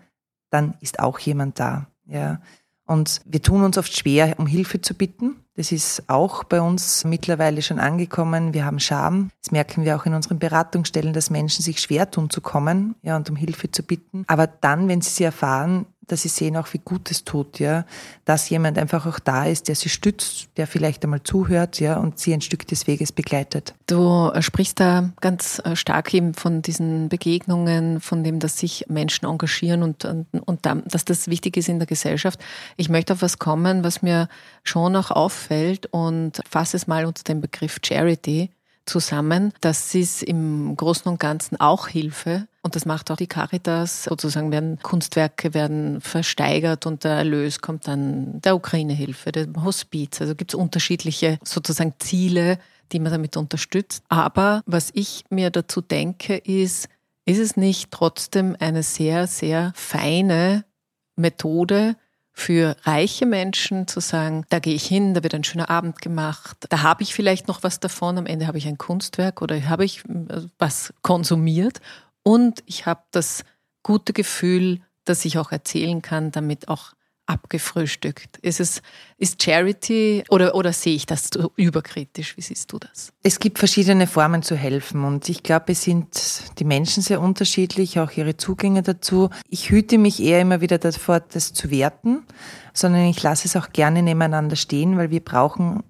dann 0.49 0.73
ist 0.81 0.99
auch 0.99 1.19
jemand 1.19 1.59
da. 1.59 1.87
Ja. 2.07 2.41
Und 2.85 3.21
wir 3.25 3.41
tun 3.41 3.63
uns 3.63 3.77
oft 3.77 3.95
schwer, 3.95 4.35
um 4.39 4.47
Hilfe 4.47 4.81
zu 4.81 4.95
bitten. 4.95 5.35
Das 5.57 5.71
ist 5.71 6.03
auch 6.07 6.43
bei 6.43 6.61
uns 6.61 7.03
mittlerweile 7.03 7.63
schon 7.63 7.79
angekommen. 7.79 8.53
Wir 8.53 8.63
haben 8.63 8.79
Scham. 8.79 9.31
Das 9.41 9.51
merken 9.51 9.83
wir 9.85 9.95
auch 9.95 10.05
in 10.05 10.13
unseren 10.13 10.37
Beratungsstellen, 10.37 11.13
dass 11.13 11.31
Menschen 11.31 11.63
sich 11.63 11.79
schwer 11.81 12.11
tun 12.11 12.29
zu 12.29 12.41
kommen, 12.41 12.93
ja, 13.01 13.15
und 13.15 13.27
um 13.31 13.35
Hilfe 13.35 13.71
zu 13.71 13.81
bitten. 13.81 14.23
Aber 14.27 14.45
dann, 14.45 14.87
wenn 14.87 15.01
sie 15.01 15.09
sie 15.09 15.23
erfahren, 15.23 15.87
dass 16.07 16.21
sie 16.21 16.29
sehen 16.29 16.55
auch, 16.55 16.73
wie 16.73 16.79
gut 16.79 17.11
es 17.11 17.25
tut, 17.25 17.59
ja, 17.59 17.85
dass 18.25 18.49
jemand 18.49 18.77
einfach 18.77 19.05
auch 19.05 19.19
da 19.19 19.45
ist, 19.45 19.67
der 19.67 19.75
sie 19.75 19.89
stützt, 19.89 20.47
der 20.57 20.65
vielleicht 20.65 21.03
einmal 21.03 21.21
zuhört, 21.23 21.79
ja, 21.79 21.97
und 21.97 22.17
sie 22.17 22.33
ein 22.33 22.41
Stück 22.41 22.65
des 22.67 22.87
Weges 22.87 23.11
begleitet. 23.11 23.75
Du 23.87 24.31
sprichst 24.39 24.79
da 24.79 25.09
ganz 25.19 25.61
äh, 25.65 25.75
stark 25.75 26.13
eben 26.13 26.33
von 26.33 26.61
diesen 26.61 27.09
Begegnungen, 27.09 27.99
von 27.99 28.23
dem, 28.23 28.39
dass 28.39 28.57
sich 28.57 28.85
Menschen 28.87 29.25
engagieren 29.25 29.83
und, 29.83 30.05
und, 30.05 30.27
und 30.45 30.65
dass 30.65 31.05
das 31.05 31.27
wichtig 31.27 31.57
ist 31.57 31.67
in 31.67 31.79
der 31.79 31.87
Gesellschaft. 31.87 32.39
Ich 32.77 32.89
möchte 32.89 33.13
auf 33.13 33.21
was 33.21 33.37
kommen, 33.37 33.83
was 33.83 34.01
mir 34.01 34.29
schon 34.63 34.95
auch 34.95 35.11
auffällt 35.11 35.46
und 35.91 36.41
fasse 36.49 36.77
es 36.77 36.87
mal 36.87 37.05
unter 37.05 37.23
dem 37.23 37.41
Begriff 37.41 37.79
Charity 37.83 38.49
zusammen. 38.87 39.53
Das 39.61 39.93
ist 39.93 40.23
im 40.23 40.75
Großen 40.75 41.11
und 41.11 41.19
Ganzen 41.19 41.59
auch 41.59 41.87
Hilfe. 41.87 42.47
Und 42.61 42.75
das 42.75 42.85
macht 42.85 43.11
auch 43.11 43.17
die 43.17 43.27
Caritas. 43.27 44.05
Sozusagen 44.05 44.51
werden 44.51 44.79
Kunstwerke 44.81 45.53
werden 45.53 46.01
versteigert 46.01 46.85
und 46.85 47.03
der 47.03 47.11
Erlös 47.11 47.61
kommt 47.61 47.87
dann 47.87 48.41
der 48.41 48.55
Ukraine-Hilfe, 48.55 49.31
dem 49.31 49.63
Hospiz. 49.63 50.19
Also 50.21 50.35
gibt 50.35 50.53
es 50.53 50.59
unterschiedliche 50.59 51.37
sozusagen 51.43 51.93
Ziele, 51.99 52.59
die 52.91 52.99
man 52.99 53.11
damit 53.11 53.37
unterstützt. 53.37 54.03
Aber 54.09 54.63
was 54.65 54.89
ich 54.93 55.25
mir 55.29 55.49
dazu 55.49 55.81
denke, 55.81 56.37
ist, 56.37 56.89
ist 57.25 57.39
es 57.39 57.57
nicht 57.57 57.91
trotzdem 57.91 58.55
eine 58.59 58.83
sehr, 58.83 59.27
sehr 59.27 59.73
feine 59.75 60.63
Methode, 61.15 61.95
für 62.37 62.75
reiche 62.83 63.25
Menschen 63.25 63.87
zu 63.87 63.99
sagen, 63.99 64.45
da 64.49 64.59
gehe 64.59 64.75
ich 64.75 64.85
hin, 64.85 65.15
da 65.15 65.23
wird 65.23 65.33
ein 65.33 65.43
schöner 65.43 65.71
Abend 65.71 66.03
gemacht, 66.03 66.67
da 66.69 66.83
habe 66.83 67.01
ich 67.01 67.15
vielleicht 67.15 67.47
noch 67.47 67.63
was 67.63 67.79
davon, 67.79 68.19
am 68.19 68.27
Ende 68.27 68.45
habe 68.45 68.59
ich 68.59 68.67
ein 68.67 68.77
Kunstwerk 68.77 69.41
oder 69.41 69.59
habe 69.67 69.83
ich 69.83 70.05
äh, 70.05 70.43
was 70.59 70.93
konsumiert 71.01 71.81
und 72.21 72.61
ich 72.67 72.85
habe 72.85 73.01
das 73.09 73.43
gute 73.81 74.13
Gefühl, 74.13 74.81
dass 75.03 75.25
ich 75.25 75.39
auch 75.39 75.51
erzählen 75.51 76.03
kann, 76.03 76.29
damit 76.29 76.67
auch 76.67 76.93
abgefrühstückt? 77.27 78.37
Ist 78.37 78.59
es 78.59 78.81
ist 79.17 79.41
Charity 79.41 80.23
oder, 80.29 80.55
oder 80.55 80.73
sehe 80.73 80.95
ich 80.95 81.05
das 81.05 81.29
so 81.33 81.51
überkritisch? 81.55 82.37
Wie 82.37 82.41
siehst 82.41 82.71
du 82.71 82.79
das? 82.79 83.13
Es 83.23 83.39
gibt 83.39 83.59
verschiedene 83.59 84.07
Formen 84.07 84.43
zu 84.43 84.55
helfen 84.55 85.03
und 85.03 85.27
ich 85.29 85.43
glaube, 85.43 85.71
es 85.71 85.83
sind 85.83 86.09
die 86.59 86.65
Menschen 86.65 87.03
sehr 87.03 87.21
unterschiedlich, 87.21 87.99
auch 87.99 88.11
ihre 88.11 88.37
Zugänge 88.37 88.81
dazu. 88.81 89.29
Ich 89.49 89.69
hüte 89.69 89.97
mich 89.97 90.21
eher 90.21 90.41
immer 90.41 90.61
wieder 90.61 90.77
davor, 90.77 91.19
das 91.19 91.53
zu 91.53 91.69
werten, 91.71 92.23
sondern 92.73 93.05
ich 93.05 93.21
lasse 93.21 93.47
es 93.47 93.55
auch 93.55 93.71
gerne 93.73 94.01
nebeneinander 94.03 94.55
stehen, 94.55 94.97
weil 94.97 95.09
wir 95.09 95.23
brauchen 95.23 95.83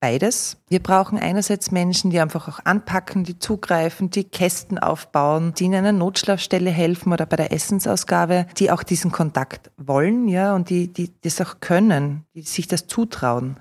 beides. 0.00 0.56
Wir 0.68 0.82
brauchen 0.82 1.18
einerseits 1.18 1.70
Menschen, 1.70 2.10
die 2.10 2.20
einfach 2.20 2.48
auch 2.48 2.64
anpacken, 2.64 3.24
die 3.24 3.38
zugreifen, 3.38 4.10
die 4.10 4.24
Kästen 4.24 4.78
aufbauen, 4.78 5.54
die 5.58 5.66
in 5.66 5.74
einer 5.74 5.92
Notschlafstelle 5.92 6.70
helfen 6.70 7.12
oder 7.12 7.26
bei 7.26 7.36
der 7.36 7.52
Essensausgabe, 7.52 8.46
die 8.58 8.70
auch 8.70 8.82
diesen 8.82 9.12
Kontakt 9.12 9.70
wollen, 9.76 10.28
ja, 10.28 10.54
und 10.54 10.70
die, 10.70 10.92
die 10.92 11.12
das 11.22 11.40
auch 11.40 11.60
können, 11.60 12.24
die 12.34 12.42
sich 12.42 12.68
das 12.68 12.86
zutrauen. 12.86 13.56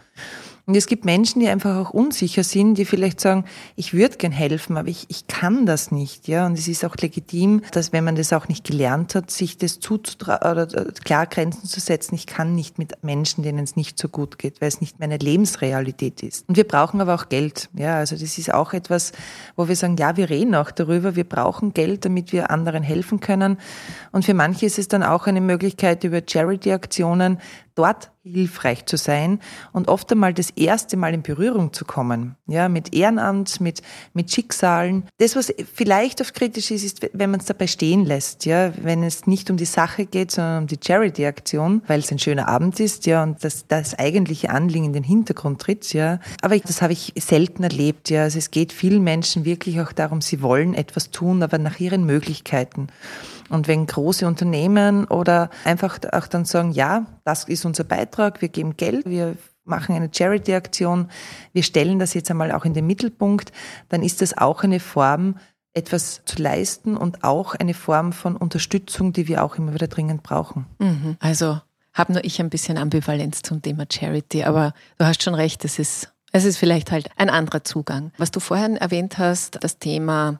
Und 0.67 0.75
es 0.75 0.87
gibt 0.87 1.05
Menschen, 1.05 1.41
die 1.41 1.47
einfach 1.47 1.77
auch 1.77 1.91
unsicher 1.91 2.43
sind, 2.43 2.75
die 2.75 2.85
vielleicht 2.85 3.21
sagen, 3.21 3.45
ich 3.75 3.93
würde 3.93 4.17
gern 4.17 4.31
helfen, 4.31 4.77
aber 4.77 4.87
ich, 4.87 5.05
ich 5.09 5.27
kann 5.27 5.67
das 5.67 5.91
nicht, 5.91 6.27
ja. 6.27 6.47
Und 6.47 6.57
es 6.57 6.67
ist 6.67 6.83
auch 6.83 6.95
legitim, 6.95 7.61
dass 7.71 7.93
wenn 7.93 8.03
man 8.03 8.15
das 8.15 8.33
auch 8.33 8.47
nicht 8.47 8.65
gelernt 8.65 9.13
hat, 9.13 9.29
sich 9.29 9.59
das 9.59 9.79
zuzutrauen 9.79 10.39
oder 10.41 10.65
klar 11.03 11.27
Grenzen 11.27 11.67
zu 11.67 11.79
setzen. 11.79 12.15
Ich 12.15 12.25
kann 12.25 12.55
nicht 12.55 12.79
mit 12.79 13.03
Menschen, 13.03 13.43
denen 13.43 13.63
es 13.63 13.75
nicht 13.75 13.99
so 13.99 14.09
gut 14.09 14.39
geht, 14.39 14.59
weil 14.59 14.69
es 14.69 14.81
nicht 14.81 14.99
meine 14.99 15.17
Lebensrealität 15.17 16.23
ist. 16.23 16.49
Und 16.49 16.57
wir 16.57 16.67
brauchen 16.67 16.99
aber 16.99 17.13
auch 17.13 17.29
Geld, 17.29 17.69
ja. 17.75 17.97
Also 17.97 18.15
das 18.15 18.39
ist 18.39 18.51
auch 18.51 18.73
etwas, 18.73 19.11
wo 19.55 19.67
wir 19.67 19.75
sagen, 19.75 19.97
ja, 19.97 20.17
wir 20.17 20.31
reden 20.31 20.55
auch 20.55 20.71
darüber. 20.71 21.15
Wir 21.15 21.25
brauchen 21.25 21.73
Geld, 21.75 22.05
damit 22.05 22.33
wir 22.33 22.49
anderen 22.49 22.81
helfen 22.81 23.19
können. 23.19 23.59
Und 24.11 24.25
für 24.25 24.33
manche 24.33 24.65
ist 24.65 24.79
es 24.79 24.87
dann 24.87 25.03
auch 25.03 25.27
eine 25.27 25.41
Möglichkeit 25.41 26.03
über 26.03 26.21
Charity-Aktionen, 26.27 27.39
dort 27.75 28.11
hilfreich 28.23 28.85
zu 28.85 28.97
sein 28.97 29.39
und 29.71 29.87
oft 29.87 30.11
einmal 30.11 30.33
das 30.33 30.49
erste 30.49 30.97
Mal 30.97 31.13
in 31.13 31.21
Berührung 31.21 31.73
zu 31.73 31.85
kommen, 31.85 32.35
ja, 32.47 32.69
mit 32.69 32.95
Ehrenamt, 32.95 33.61
mit, 33.61 33.81
mit 34.13 34.31
Schicksalen. 34.31 35.03
Das, 35.19 35.35
was 35.35 35.53
vielleicht 35.73 36.21
oft 36.21 36.33
kritisch 36.33 36.71
ist, 36.71 36.83
ist, 36.83 37.07
wenn 37.13 37.29
man 37.29 37.39
es 37.39 37.45
dabei 37.45 37.67
stehen 37.67 38.03
lässt, 38.03 38.45
ja, 38.45 38.73
wenn 38.81 39.03
es 39.03 39.27
nicht 39.27 39.51
um 39.51 39.57
die 39.57 39.65
Sache 39.65 40.05
geht, 40.05 40.31
sondern 40.31 40.63
um 40.63 40.67
die 40.67 40.79
Charity-Aktion, 40.83 41.83
weil 41.87 41.99
es 41.99 42.11
ein 42.11 42.19
schöner 42.19 42.47
Abend 42.47 42.79
ist, 42.79 43.05
ja, 43.05 43.21
und 43.21 43.43
das, 43.43 43.67
das 43.67 43.97
eigentliche 43.99 44.49
Anliegen 44.49 44.85
in 44.85 44.93
den 44.93 45.03
Hintergrund 45.03 45.61
tritt, 45.61 45.93
ja. 45.93 46.19
Aber 46.41 46.57
das 46.57 46.81
habe 46.81 46.93
ich 46.93 47.13
selten 47.19 47.63
erlebt, 47.63 48.09
ja. 48.09 48.23
Also 48.23 48.39
es 48.39 48.49
geht 48.49 48.73
vielen 48.73 49.03
Menschen 49.03 49.45
wirklich 49.45 49.79
auch 49.81 49.91
darum, 49.91 50.21
sie 50.21 50.41
wollen 50.41 50.73
etwas 50.73 51.11
tun, 51.11 51.43
aber 51.43 51.59
nach 51.59 51.79
ihren 51.79 52.05
Möglichkeiten. 52.05 52.87
Und 53.49 53.67
wenn 53.67 53.85
große 53.85 54.27
Unternehmen 54.27 55.05
oder 55.05 55.49
einfach 55.63 55.99
auch 56.11 56.27
dann 56.27 56.45
sagen, 56.45 56.71
ja, 56.71 57.05
das 57.23 57.43
ist 57.45 57.65
unser 57.65 57.83
Beitrag, 57.83 58.41
wir 58.41 58.49
geben 58.49 58.77
Geld, 58.77 59.05
wir 59.05 59.35
machen 59.63 59.95
eine 59.95 60.09
Charity-Aktion, 60.11 61.09
wir 61.53 61.63
stellen 61.63 61.99
das 61.99 62.13
jetzt 62.13 62.29
einmal 62.31 62.51
auch 62.51 62.65
in 62.65 62.73
den 62.73 62.87
Mittelpunkt, 62.87 63.51
dann 63.89 64.03
ist 64.03 64.21
das 64.21 64.37
auch 64.37 64.63
eine 64.63 64.79
Form, 64.79 65.35
etwas 65.73 66.21
zu 66.23 66.41
leisten 66.41 66.95
und 66.95 67.23
auch 67.23 67.53
eine 67.53 67.73
Form 67.73 68.13
von 68.13 68.37
Unterstützung, 68.37 69.11
die 69.11 69.27
wir 69.27 69.43
auch 69.43 69.55
immer 69.57 69.73
wieder 69.73 69.87
dringend 69.87 70.23
brauchen. 70.23 70.65
Mhm. 70.79 71.17
Also 71.19 71.59
habe 71.93 72.13
nur 72.13 72.23
ich 72.23 72.39
ein 72.39 72.49
bisschen 72.49 72.77
Ambivalenz 72.77 73.41
zum 73.41 73.61
Thema 73.61 73.85
Charity, 73.91 74.43
aber 74.43 74.73
du 74.97 75.05
hast 75.05 75.21
schon 75.23 75.35
recht, 75.35 75.65
es 75.65 75.77
ist, 75.77 76.13
es 76.31 76.45
ist 76.45 76.57
vielleicht 76.57 76.91
halt 76.91 77.09
ein 77.17 77.29
anderer 77.29 77.63
Zugang. 77.63 78.11
Was 78.17 78.31
du 78.31 78.39
vorhin 78.39 78.77
erwähnt 78.77 79.17
hast, 79.17 79.63
das 79.63 79.77
Thema 79.77 80.39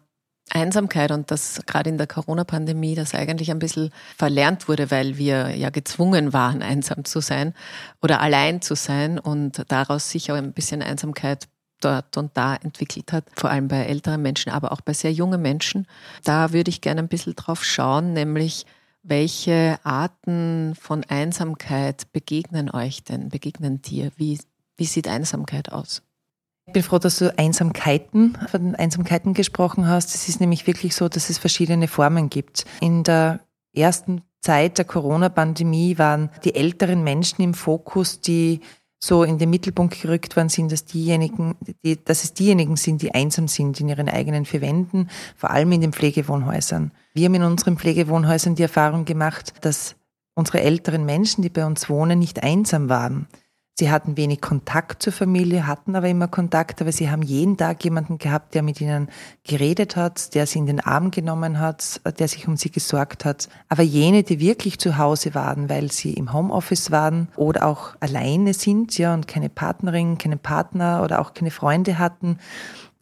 Einsamkeit 0.52 1.12
und 1.12 1.32
das 1.32 1.62
gerade 1.66 1.90
in 1.90 1.98
der 1.98 2.08
Corona-Pandemie, 2.08 2.96
das 2.96 3.16
eigentlich 3.16 3.52
ein 3.52 3.60
bisschen 3.60 3.92
verlernt 4.18 4.68
wurde, 4.68 4.92
weil 4.92 5.18
wir 5.18 5.56
ja 5.56 5.70
gezwungen 5.70 6.34
waren, 6.34 6.62
einsam 6.62 7.04
zu 7.04 7.20
sein 7.20 7.54
oder 8.02 8.22
allein 8.22 8.62
zu 8.62 8.76
sein 8.76 9.18
und 9.18 9.64
daraus 9.70 10.10
sich 10.12 10.32
auch 10.32 10.36
ein 10.36 10.54
bisschen 10.54 10.82
Einsamkeit 10.82 11.48
dort 11.82 12.18
und 12.18 12.38
da 12.38 12.56
entwickelt 12.56 13.12
hat, 13.12 13.26
vor 13.36 13.50
allem 13.50 13.68
bei 13.68 13.86
älteren 13.86 14.22
Menschen, 14.22 14.52
aber 14.52 14.72
auch 14.72 14.82
bei 14.82 14.94
sehr 14.94 15.12
jungen 15.12 15.42
Menschen. 15.42 15.88
Da 16.24 16.54
würde 16.54 16.70
ich 16.70 16.82
gerne 16.82 17.02
ein 17.02 17.08
bisschen 17.08 17.36
drauf 17.36 17.64
schauen, 17.64 18.14
nämlich 18.14 18.66
welche 19.04 19.80
Arten 19.84 20.74
von 20.80 21.04
Einsamkeit 21.04 22.12
begegnen 22.12 22.72
euch 22.72 23.04
denn, 23.04 23.30
begegnen 23.30 23.82
dir? 23.82 24.12
Wie, 24.16 24.40
wie 24.78 24.86
sieht 24.86 25.08
Einsamkeit 25.08 25.72
aus? 25.72 26.02
Ich 26.76 26.82
bin 26.82 26.90
froh, 26.90 27.00
dass 27.00 27.20
du 27.20 27.34
Einsamkeiten, 27.40 28.38
von 28.52 28.76
Einsamkeiten 28.76 29.34
gesprochen 29.34 29.88
hast. 29.88 30.14
Es 30.14 30.28
ist 30.28 30.42
nämlich 30.42 30.68
wirklich 30.68 30.94
so, 30.94 31.08
dass 31.08 31.30
es 31.30 31.38
verschiedene 31.38 31.88
Formen 31.88 32.30
gibt. 32.30 32.66
In 32.82 33.04
der 33.04 33.40
ersten 33.74 34.24
Zeit 34.42 34.78
der 34.78 34.84
Corona-Pandemie 34.84 35.98
waren 35.98 36.32
die 36.44 36.54
älteren 36.54 37.02
Menschen 37.02 37.44
im 37.44 37.54
Fokus, 37.54 38.20
die 38.20 38.60
so 39.00 39.24
in 39.24 39.38
den 39.38 39.52
Mittelpunkt 39.52 40.02
gerückt 40.02 40.36
worden 40.36 40.50
sind, 40.50 40.70
dass 40.70 40.84
diejenigen, 40.84 41.56
die, 41.86 42.04
dass 42.04 42.26
es 42.26 42.34
diejenigen 42.34 42.76
sind, 42.76 43.02
die 43.02 43.16
einsam 43.16 43.48
sind 43.48 43.80
in 43.80 43.88
ihren 43.88 44.10
eigenen 44.10 44.44
vier 44.44 44.60
Wänden, 44.60 45.10
vor 45.38 45.52
allem 45.52 45.72
in 45.72 45.80
den 45.80 45.94
Pflegewohnhäusern. 45.94 46.92
Wir 47.14 47.28
haben 47.28 47.36
in 47.36 47.44
unseren 47.44 47.78
Pflegewohnhäusern 47.78 48.56
die 48.56 48.64
Erfahrung 48.64 49.06
gemacht, 49.06 49.54
dass 49.62 49.96
unsere 50.34 50.60
älteren 50.60 51.06
Menschen, 51.06 51.42
die 51.42 51.50
bei 51.50 51.66
uns 51.66 51.90
wohnen, 51.90 52.20
nicht 52.20 52.44
einsam 52.44 52.90
waren. 52.90 53.30
Sie 53.78 53.92
hatten 53.92 54.16
wenig 54.16 54.40
Kontakt 54.40 55.04
zur 55.04 55.12
Familie, 55.12 55.68
hatten 55.68 55.98
aber 55.98 56.08
immer 56.08 56.30
Kontakt, 56.30 56.80
aber 56.80 56.94
sie 56.94 57.12
haben 57.12 57.22
jeden 57.22 57.58
Tag 57.58 57.84
jemanden 57.84 58.18
gehabt, 58.18 58.56
der 58.56 58.64
mit 58.64 58.80
ihnen 58.80 59.10
geredet 59.44 59.98
hat, 59.98 60.34
der 60.34 60.48
sie 60.48 60.60
in 60.60 60.66
den 60.66 60.80
Arm 60.80 61.12
genommen 61.12 61.60
hat, 61.60 62.00
der 62.18 62.30
sich 62.30 62.48
um 62.48 62.56
sie 62.56 62.72
gesorgt 62.72 63.26
hat. 63.26 63.50
Aber 63.68 63.84
jene, 63.84 64.24
die 64.24 64.40
wirklich 64.40 64.80
zu 64.80 64.98
Hause 64.98 65.36
waren, 65.36 65.68
weil 65.68 65.92
sie 65.92 66.14
im 66.14 66.32
Homeoffice 66.32 66.90
waren 66.90 67.28
oder 67.36 67.66
auch 67.66 67.98
alleine 68.00 68.54
sind, 68.54 68.98
ja, 68.98 69.14
und 69.14 69.28
keine 69.28 69.50
Partnerin, 69.50 70.18
keinen 70.18 70.40
Partner 70.40 71.04
oder 71.04 71.20
auch 71.20 71.34
keine 71.34 71.52
Freunde 71.52 72.00
hatten, 72.00 72.40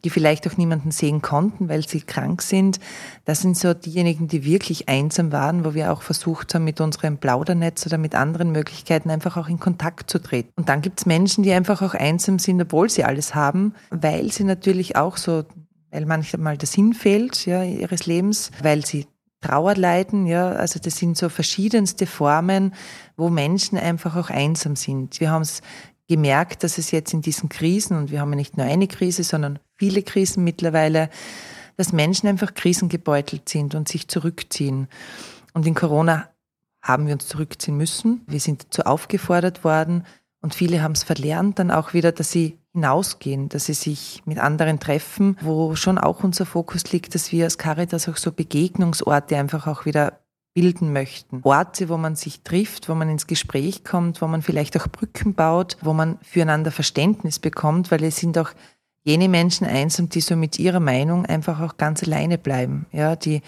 die 0.03 0.09
vielleicht 0.09 0.47
auch 0.47 0.57
niemanden 0.57 0.91
sehen 0.91 1.21
konnten, 1.21 1.69
weil 1.69 1.87
sie 1.87 2.01
krank 2.01 2.41
sind. 2.41 2.79
Das 3.25 3.41
sind 3.41 3.57
so 3.57 3.73
diejenigen, 3.73 4.27
die 4.27 4.43
wirklich 4.45 4.89
einsam 4.89 5.31
waren, 5.31 5.63
wo 5.63 5.73
wir 5.73 5.91
auch 5.91 6.01
versucht 6.01 6.53
haben, 6.53 6.65
mit 6.65 6.81
unserem 6.81 7.17
Plaudernetz 7.17 7.85
oder 7.85 7.97
mit 7.97 8.15
anderen 8.15 8.51
Möglichkeiten 8.51 9.09
einfach 9.09 9.37
auch 9.37 9.47
in 9.47 9.59
Kontakt 9.59 10.09
zu 10.09 10.19
treten. 10.19 10.51
Und 10.55 10.69
dann 10.69 10.81
gibt 10.81 10.99
es 10.99 11.05
Menschen, 11.05 11.43
die 11.43 11.53
einfach 11.53 11.81
auch 11.81 11.93
einsam 11.93 12.39
sind, 12.39 12.61
obwohl 12.61 12.89
sie 12.89 13.03
alles 13.03 13.33
haben, 13.33 13.73
weil 13.91 14.31
sie 14.31 14.43
natürlich 14.43 14.95
auch 14.95 15.17
so, 15.17 15.45
weil 15.91 16.05
manchmal 16.05 16.57
der 16.57 16.67
Sinn 16.67 16.93
fehlt 16.93 17.45
ja, 17.45 17.63
ihres 17.63 18.05
Lebens, 18.05 18.51
weil 18.61 18.85
sie 18.85 19.07
Trauerleiden, 19.43 20.25
ja, 20.25 20.51
also 20.51 20.79
das 20.79 20.95
sind 20.95 21.17
so 21.17 21.27
verschiedenste 21.27 22.07
Formen, 22.07 22.73
wo 23.17 23.29
Menschen 23.29 23.77
einfach 23.77 24.15
auch 24.15 24.29
einsam 24.29 24.77
sind. 24.77 25.19
Wir 25.19 25.31
haben 25.31 25.41
es 25.41 25.61
gemerkt, 26.07 26.63
dass 26.63 26.77
es 26.77 26.91
jetzt 26.91 27.13
in 27.13 27.21
diesen 27.21 27.49
Krisen, 27.49 27.97
und 27.97 28.11
wir 28.11 28.19
haben 28.19 28.31
ja 28.31 28.35
nicht 28.35 28.57
nur 28.57 28.65
eine 28.65 28.87
Krise, 28.87 29.23
sondern 29.23 29.59
viele 29.75 30.03
Krisen 30.03 30.43
mittlerweile, 30.43 31.09
dass 31.77 31.93
Menschen 31.93 32.27
einfach 32.27 32.53
krisengebeutelt 32.53 33.49
sind 33.49 33.75
und 33.75 33.87
sich 33.87 34.07
zurückziehen. 34.07 34.87
Und 35.53 35.65
in 35.65 35.75
Corona 35.75 36.29
haben 36.81 37.07
wir 37.07 37.13
uns 37.13 37.27
zurückziehen 37.27 37.77
müssen. 37.77 38.21
Wir 38.27 38.39
sind 38.39 38.65
dazu 38.65 38.83
aufgefordert 38.83 39.63
worden 39.63 40.05
und 40.41 40.53
viele 40.53 40.81
haben 40.81 40.91
es 40.91 41.03
verlernt 41.03 41.57
dann 41.57 41.71
auch 41.71 41.93
wieder, 41.93 42.11
dass 42.11 42.31
sie 42.31 42.59
hinausgehen, 42.73 43.49
dass 43.49 43.65
sie 43.65 43.73
sich 43.73 44.23
mit 44.25 44.39
anderen 44.39 44.79
treffen, 44.79 45.37
wo 45.41 45.75
schon 45.75 45.97
auch 45.97 46.23
unser 46.23 46.45
Fokus 46.45 46.91
liegt, 46.91 47.15
dass 47.15 47.31
wir 47.31 47.45
als 47.45 47.57
Caritas 47.57 48.09
auch 48.09 48.17
so 48.17 48.31
Begegnungsorte 48.31 49.37
einfach 49.37 49.67
auch 49.67 49.85
wieder 49.85 50.19
bilden 50.53 50.93
möchten. 50.93 51.41
Orte, 51.43 51.89
wo 51.89 51.97
man 51.97 52.15
sich 52.15 52.41
trifft, 52.41 52.89
wo 52.89 52.95
man 52.95 53.09
ins 53.09 53.27
Gespräch 53.27 53.83
kommt, 53.83 54.21
wo 54.21 54.27
man 54.27 54.41
vielleicht 54.41 54.79
auch 54.79 54.87
Brücken 54.87 55.33
baut, 55.33 55.77
wo 55.81 55.93
man 55.93 56.19
füreinander 56.21 56.71
Verständnis 56.71 57.39
bekommt, 57.39 57.91
weil 57.91 58.03
es 58.03 58.17
sind 58.17 58.37
auch 58.37 58.51
jene 59.03 59.29
Menschen 59.29 59.67
einsam, 59.67 60.09
die 60.09 60.21
so 60.21 60.35
mit 60.35 60.59
ihrer 60.59 60.79
Meinung 60.79 61.25
einfach 61.25 61.59
auch 61.59 61.77
ganz 61.77 62.03
alleine 62.03 62.37
bleiben, 62.37 62.85
ja, 62.91 63.15
die 63.15 63.41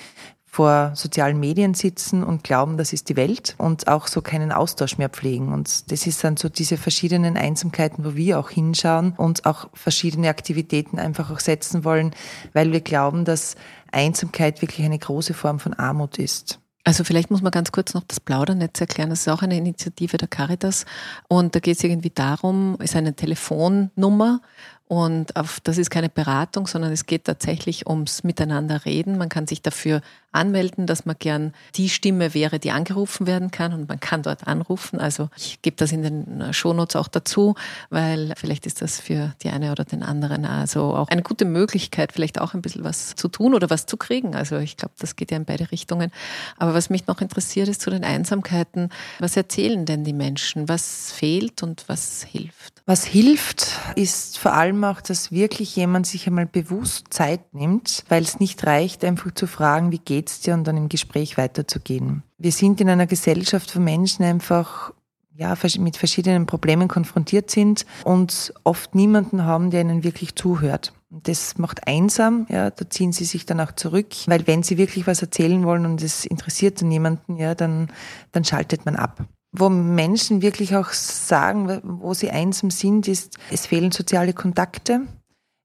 vor 0.56 0.92
sozialen 0.96 1.38
Medien 1.38 1.74
sitzen 1.74 2.24
und 2.24 2.46
glauben, 2.46 2.78
das 2.78 2.94
ist 2.94 3.10
die 3.10 3.18
Welt 3.18 3.56
und 3.58 3.90
auch 3.90 4.08
so 4.08 4.22
keinen 4.22 4.54
Austausch 4.54 4.98
mehr 4.98 5.10
pflegen. 5.10 5.52
Und 5.52 5.92
das 5.92 6.08
ist 6.08 6.24
dann 6.24 6.38
so 6.38 6.48
diese 6.48 6.78
verschiedenen 6.78 7.36
Einsamkeiten, 7.36 8.06
wo 8.06 8.16
wir 8.16 8.40
auch 8.40 8.50
hinschauen 8.50 9.16
und 9.18 9.46
auch 9.46 9.68
verschiedene 9.74 10.30
Aktivitäten 10.30 10.98
einfach 10.98 11.30
auch 11.30 11.42
setzen 11.42 11.84
wollen, 11.84 12.16
weil 12.54 12.72
wir 12.72 12.80
glauben, 12.80 13.26
dass 13.26 13.56
Einsamkeit 13.92 14.62
wirklich 14.62 14.86
eine 14.86 14.98
große 14.98 15.34
Form 15.34 15.60
von 15.60 15.74
Armut 15.74 16.20
ist. 16.20 16.62
Also 16.88 17.04
vielleicht 17.04 17.32
muss 17.32 17.42
man 17.42 17.52
ganz 17.52 17.72
kurz 17.72 17.96
noch 17.96 18.04
das 18.04 18.20
Plaudernetz 18.20 18.80
erklären. 18.80 19.10
Das 19.10 19.22
ist 19.22 19.28
auch 19.28 19.42
eine 19.42 19.58
Initiative 19.58 20.18
der 20.18 20.28
Caritas. 20.28 20.86
Und 21.28 21.56
da 21.56 21.60
geht 21.60 21.78
es 21.78 21.84
irgendwie 21.84 22.12
darum, 22.12 22.78
ist 22.80 22.96
eine 22.96 23.16
Telefonnummer, 23.16 24.40
und 24.88 25.36
auf, 25.36 25.60
das 25.62 25.80
ist 25.80 25.90
keine 25.90 26.10
Beratung, 26.10 26.68
sondern 26.68 26.92
es 26.92 27.08
geht 27.08 27.26
tatsächlich 27.26 27.88
ums 27.88 28.24
Miteinander 28.24 28.86
reden. 28.86 29.18
Man 29.18 29.30
kann 29.30 29.48
sich 29.48 29.64
dafür 29.64 30.02
anmelden, 30.32 30.86
dass 30.86 31.06
man 31.06 31.16
gern 31.18 31.54
die 31.76 31.90
Stimme 31.90 32.34
wäre, 32.34 32.60
die 32.60 32.72
angerufen 32.72 33.26
werden 33.26 33.50
kann 33.50 33.74
und 33.74 33.90
man 33.90 34.00
kann 34.00 34.22
dort 34.22 34.46
anrufen. 34.46 35.00
Also 35.00 35.30
ich 35.38 35.62
gebe 35.64 35.78
das 35.78 35.92
in 35.92 36.04
den 36.04 36.54
Shownotes 36.54 36.98
auch 36.98 37.08
dazu, 37.08 37.56
weil 37.90 38.34
vielleicht 38.38 38.68
ist 38.68 38.82
das 38.82 39.00
für 39.00 39.34
die 39.42 39.50
eine 39.50 39.72
oder 39.72 39.86
den 39.86 40.04
anderen 40.04 40.46
also 40.46 40.94
auch 40.94 41.08
eine 41.08 41.24
gute 41.24 41.46
Möglichkeit, 41.46 42.12
vielleicht 42.12 42.40
auch 42.40 42.54
ein 42.54 42.62
bisschen 42.62 42.84
was 42.84 43.16
zu 43.16 43.28
tun 43.28 43.56
oder 43.56 43.70
was 43.70 43.88
zu 43.88 43.98
kriegen. 43.98 44.36
Also 44.36 44.58
ich 44.58 44.78
glaube, 44.78 44.94
das 45.00 45.16
geht 45.16 45.32
ja 45.32 45.38
in 45.38 45.46
beide 45.46 45.72
Richtungen. 45.72 46.12
Aber 46.58 46.74
was 46.74 46.90
mich 46.90 47.08
noch 47.08 47.22
interessiert 47.22 47.70
ist 47.70 47.82
zu 47.82 47.90
den 47.90 48.04
Einsamkeiten, 48.04 48.90
was 49.20 49.36
erzählen 49.36 49.86
denn 49.86 50.04
die 50.04 50.14
Menschen? 50.14 50.70
Was 50.70 51.12
fehlt 51.12 51.64
und 51.64 51.86
was 51.88 52.24
hilft? 52.24 52.84
Was 52.86 53.04
hilft, 53.04 53.80
ist 53.96 54.38
vor 54.38 54.54
allem 54.54 54.75
auch, 54.84 55.02
dass 55.02 55.32
wirklich 55.32 55.76
jemand 55.76 56.08
sich 56.08 56.28
einmal 56.28 56.46
bewusst 56.46 57.08
Zeit 57.10 57.54
nimmt, 57.54 58.04
weil 58.10 58.24
es 58.24 58.40
nicht 58.40 58.66
reicht, 58.66 59.04
einfach 59.04 59.34
zu 59.34 59.48
fragen, 59.48 59.92
wie 59.92 60.00
geht's 60.00 60.42
dir 60.42 60.54
und 60.54 60.66
dann 60.66 60.78
im 60.78 60.90
Gespräch 60.90 61.38
weiterzugehen. 61.38 62.24
Wir 62.38 62.52
sind 62.52 62.82
in 62.82 62.90
einer 62.90 63.08
Gesellschaft, 63.08 63.76
wo 63.76 63.80
Menschen 63.80 64.26
einfach 64.26 64.92
ja, 65.38 65.56
mit 65.80 65.98
verschiedenen 65.98 66.46
Problemen 66.46 66.88
konfrontiert 66.88 67.52
sind 67.52 67.86
und 68.04 68.54
oft 68.64 68.96
niemanden 68.96 69.44
haben, 69.44 69.70
der 69.70 69.82
ihnen 69.82 70.04
wirklich 70.04 70.36
zuhört. 70.36 70.94
Das 71.10 71.58
macht 71.58 71.88
einsam, 71.88 72.46
ja, 72.50 72.70
da 72.70 72.90
ziehen 72.90 73.12
sie 73.12 73.26
sich 73.26 73.46
dann 73.46 73.60
auch 73.60 73.74
zurück, 73.74 74.08
weil 74.28 74.48
wenn 74.48 74.64
sie 74.64 74.78
wirklich 74.78 75.08
was 75.08 75.22
erzählen 75.22 75.64
wollen 75.64 75.86
und 75.86 76.02
es 76.02 76.26
interessiert 76.26 76.82
dann 76.82 76.90
niemanden, 76.90 77.38
ja, 77.38 77.56
dann, 77.56 77.92
dann 78.32 78.44
schaltet 78.44 78.86
man 78.86 78.96
ab 78.96 79.26
wo 79.58 79.70
Menschen 79.70 80.42
wirklich 80.42 80.76
auch 80.76 80.92
sagen, 80.92 81.82
wo 81.84 82.14
sie 82.14 82.30
einsam 82.30 82.70
sind, 82.70 83.08
ist, 83.08 83.38
es 83.52 83.66
fehlen 83.66 83.92
soziale 83.92 84.34
Kontakte. 84.34 85.02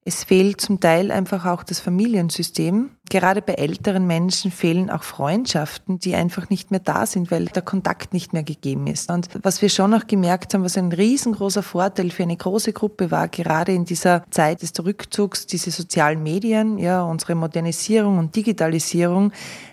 Es 0.03 0.25
fehlt 0.25 0.63
zum 0.63 0.81
Teil 0.81 1.11
einfach 1.11 1.45
auch 1.45 1.63
das 1.63 1.79
Familiensystem. 1.79 2.91
Gerade 3.11 3.43
bei 3.43 3.53
älteren 3.55 4.07
Menschen 4.07 4.51
fehlen 4.51 4.89
auch 4.89 5.03
Freundschaften, 5.03 5.99
die 5.99 6.15
einfach 6.15 6.49
nicht 6.49 6.71
mehr 6.71 6.81
da 6.81 7.05
sind, 7.05 7.31
weil 7.31 7.45
der 7.45 7.63
Kontakt 7.63 8.15
nicht 8.15 8.33
mehr 8.33 8.43
gegeben 8.43 8.87
ist. 8.87 9.11
Und 9.11 9.29
was 9.43 9.61
wir 9.61 9.69
schon 9.69 9.91
noch 9.91 10.07
gemerkt 10.07 10.55
haben, 10.55 10.65
was 10.65 10.79
ein 10.79 10.91
riesengroßer 10.91 11.63
Vorteil 11.63 12.11
für 12.11 12.23
eine 12.23 12.37
große 12.37 12.73
Gruppe 12.73 13.11
war, 13.11 13.29
gerade 13.29 13.73
in 13.73 13.85
dieser 13.85 14.25
Zeit 14.31 14.63
des 14.63 14.73
Rückzugs, 14.83 15.47
diese 15.47 15.71
sozialen 15.71 16.23
Medien, 16.23 16.79
ja, 16.79 17.03
unsere 17.03 17.35
Modernisierung 17.35 18.17
und 18.17 18.35
Digitalisierung, 18.35 19.33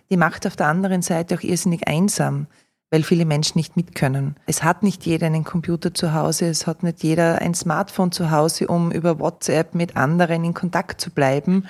die 0.09 0.17
macht 0.17 0.45
auf 0.45 0.57
der 0.57 0.67
anderen 0.67 1.03
Seite 1.03 1.35
auch 1.35 1.41
irrsinnig 1.41 1.87
einsam 1.87 2.47
weil 2.89 3.03
viele 3.03 3.25
Menschen 3.25 3.57
nicht 3.57 3.75
mitkönnen. 3.75 4.35
Es 4.45 4.63
hat 4.63 4.81
nicht 4.81 5.05
jeder 5.05 5.27
einen 5.27 5.43
Computer 5.43 5.93
zu 5.93 6.13
Hause, 6.13 6.47
es 6.47 6.67
hat 6.67 6.83
nicht 6.83 7.03
jeder 7.03 7.41
ein 7.41 7.53
Smartphone 7.53 8.11
zu 8.11 8.31
Hause, 8.31 8.67
um 8.67 8.91
über 8.91 9.19
WhatsApp 9.19 9.75
mit 9.75 9.97
anderen 9.97 10.43
in 10.45 10.53
Kontakt 10.53 11.01
zu 11.01 11.11
bleiben. 11.11 11.65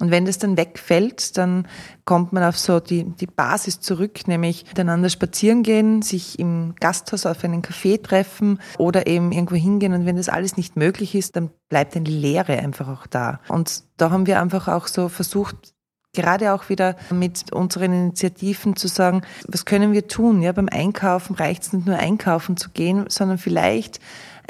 Und 0.00 0.10
wenn 0.10 0.24
das 0.24 0.38
dann 0.38 0.56
wegfällt, 0.56 1.36
dann 1.36 1.68
kommt 2.06 2.32
man 2.32 2.42
auf 2.42 2.58
so 2.58 2.80
die, 2.80 3.04
die 3.04 3.26
Basis 3.26 3.80
zurück, 3.80 4.26
nämlich 4.26 4.64
miteinander 4.66 5.10
spazieren 5.10 5.62
gehen, 5.62 6.00
sich 6.00 6.38
im 6.38 6.74
Gasthaus 6.80 7.26
auf 7.26 7.44
einen 7.44 7.62
Café 7.62 8.02
treffen 8.02 8.60
oder 8.78 9.06
eben 9.06 9.30
irgendwo 9.30 9.56
hingehen. 9.56 9.92
Und 9.92 10.06
wenn 10.06 10.16
das 10.16 10.30
alles 10.30 10.56
nicht 10.56 10.74
möglich 10.76 11.14
ist, 11.14 11.36
dann 11.36 11.50
bleibt 11.68 11.96
eine 11.96 12.08
Leere 12.08 12.58
einfach 12.58 12.88
auch 12.88 13.06
da. 13.06 13.40
Und 13.48 13.84
da 13.98 14.10
haben 14.10 14.26
wir 14.26 14.40
einfach 14.40 14.68
auch 14.68 14.86
so 14.86 15.10
versucht, 15.10 15.74
gerade 16.12 16.52
auch 16.52 16.68
wieder 16.68 16.96
mit 17.10 17.52
unseren 17.52 17.92
Initiativen 17.92 18.76
zu 18.76 18.88
sagen, 18.88 19.22
was 19.46 19.64
können 19.64 19.92
wir 19.92 20.08
tun? 20.08 20.42
Ja, 20.42 20.52
beim 20.52 20.68
Einkaufen 20.68 21.36
reicht 21.36 21.62
es 21.62 21.72
nicht 21.72 21.86
nur 21.86 21.96
einkaufen 21.96 22.56
zu 22.56 22.70
gehen, 22.70 23.04
sondern 23.08 23.38
vielleicht 23.38 24.00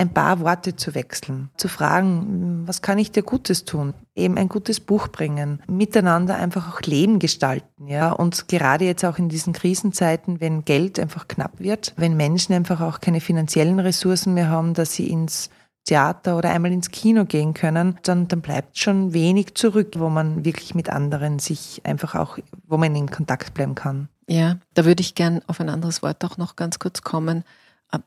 ein 0.01 0.15
paar 0.15 0.41
Worte 0.41 0.77
zu 0.77 0.95
wechseln, 0.95 1.51
zu 1.59 1.69
fragen, 1.69 2.63
was 2.65 2.81
kann 2.81 2.97
ich 2.97 3.13
dir 3.13 3.23
Gutes 3.23 3.67
tun? 3.67 3.93
Eben 4.15 4.39
ein 4.39 4.49
gutes 4.49 4.81
Buch 4.81 5.09
bringen, 5.09 5.63
miteinander 5.69 6.37
einfach 6.37 6.73
auch 6.73 6.81
Leben 6.81 7.19
gestalten, 7.19 7.87
ja. 7.87 8.11
Und 8.11 8.49
gerade 8.49 8.87
jetzt 8.87 9.05
auch 9.05 9.19
in 9.19 9.29
diesen 9.29 9.53
Krisenzeiten, 9.53 10.41
wenn 10.41 10.65
Geld 10.65 10.99
einfach 10.99 11.29
knapp 11.29 11.61
wird, 11.61 11.93
wenn 11.99 12.17
Menschen 12.17 12.55
einfach 12.55 12.81
auch 12.81 13.01
keine 13.01 13.21
finanziellen 13.21 13.79
Ressourcen 13.79 14.33
mehr 14.33 14.49
haben, 14.49 14.73
dass 14.73 14.95
sie 14.95 15.09
ins 15.09 15.51
Theater 15.91 16.39
oder 16.39 16.51
einmal 16.51 16.71
ins 16.71 16.93
Kino 16.93 17.25
gehen 17.25 17.53
können, 17.53 17.99
dann, 18.05 18.29
dann 18.29 18.43
bleibt 18.43 18.79
schon 18.79 19.13
wenig 19.13 19.57
zurück, 19.57 19.95
wo 19.99 20.09
man 20.09 20.45
wirklich 20.45 20.73
mit 20.77 20.89
anderen 20.89 21.41
sich 21.41 21.81
einfach 21.85 22.15
auch, 22.15 22.39
wo 22.69 22.77
man 22.77 22.95
in 22.95 23.11
Kontakt 23.11 23.55
bleiben 23.55 23.75
kann. 23.75 24.09
Ja, 24.29 24.59
da 24.75 24.85
würde 24.85 25.01
ich 25.01 25.17
gern 25.17 25.43
auf 25.49 25.59
ein 25.59 25.69
anderes 25.69 26.01
Wort 26.01 26.25
auch 26.25 26.37
noch 26.37 26.55
ganz 26.55 26.79
kurz 26.79 27.03
kommen, 27.03 27.43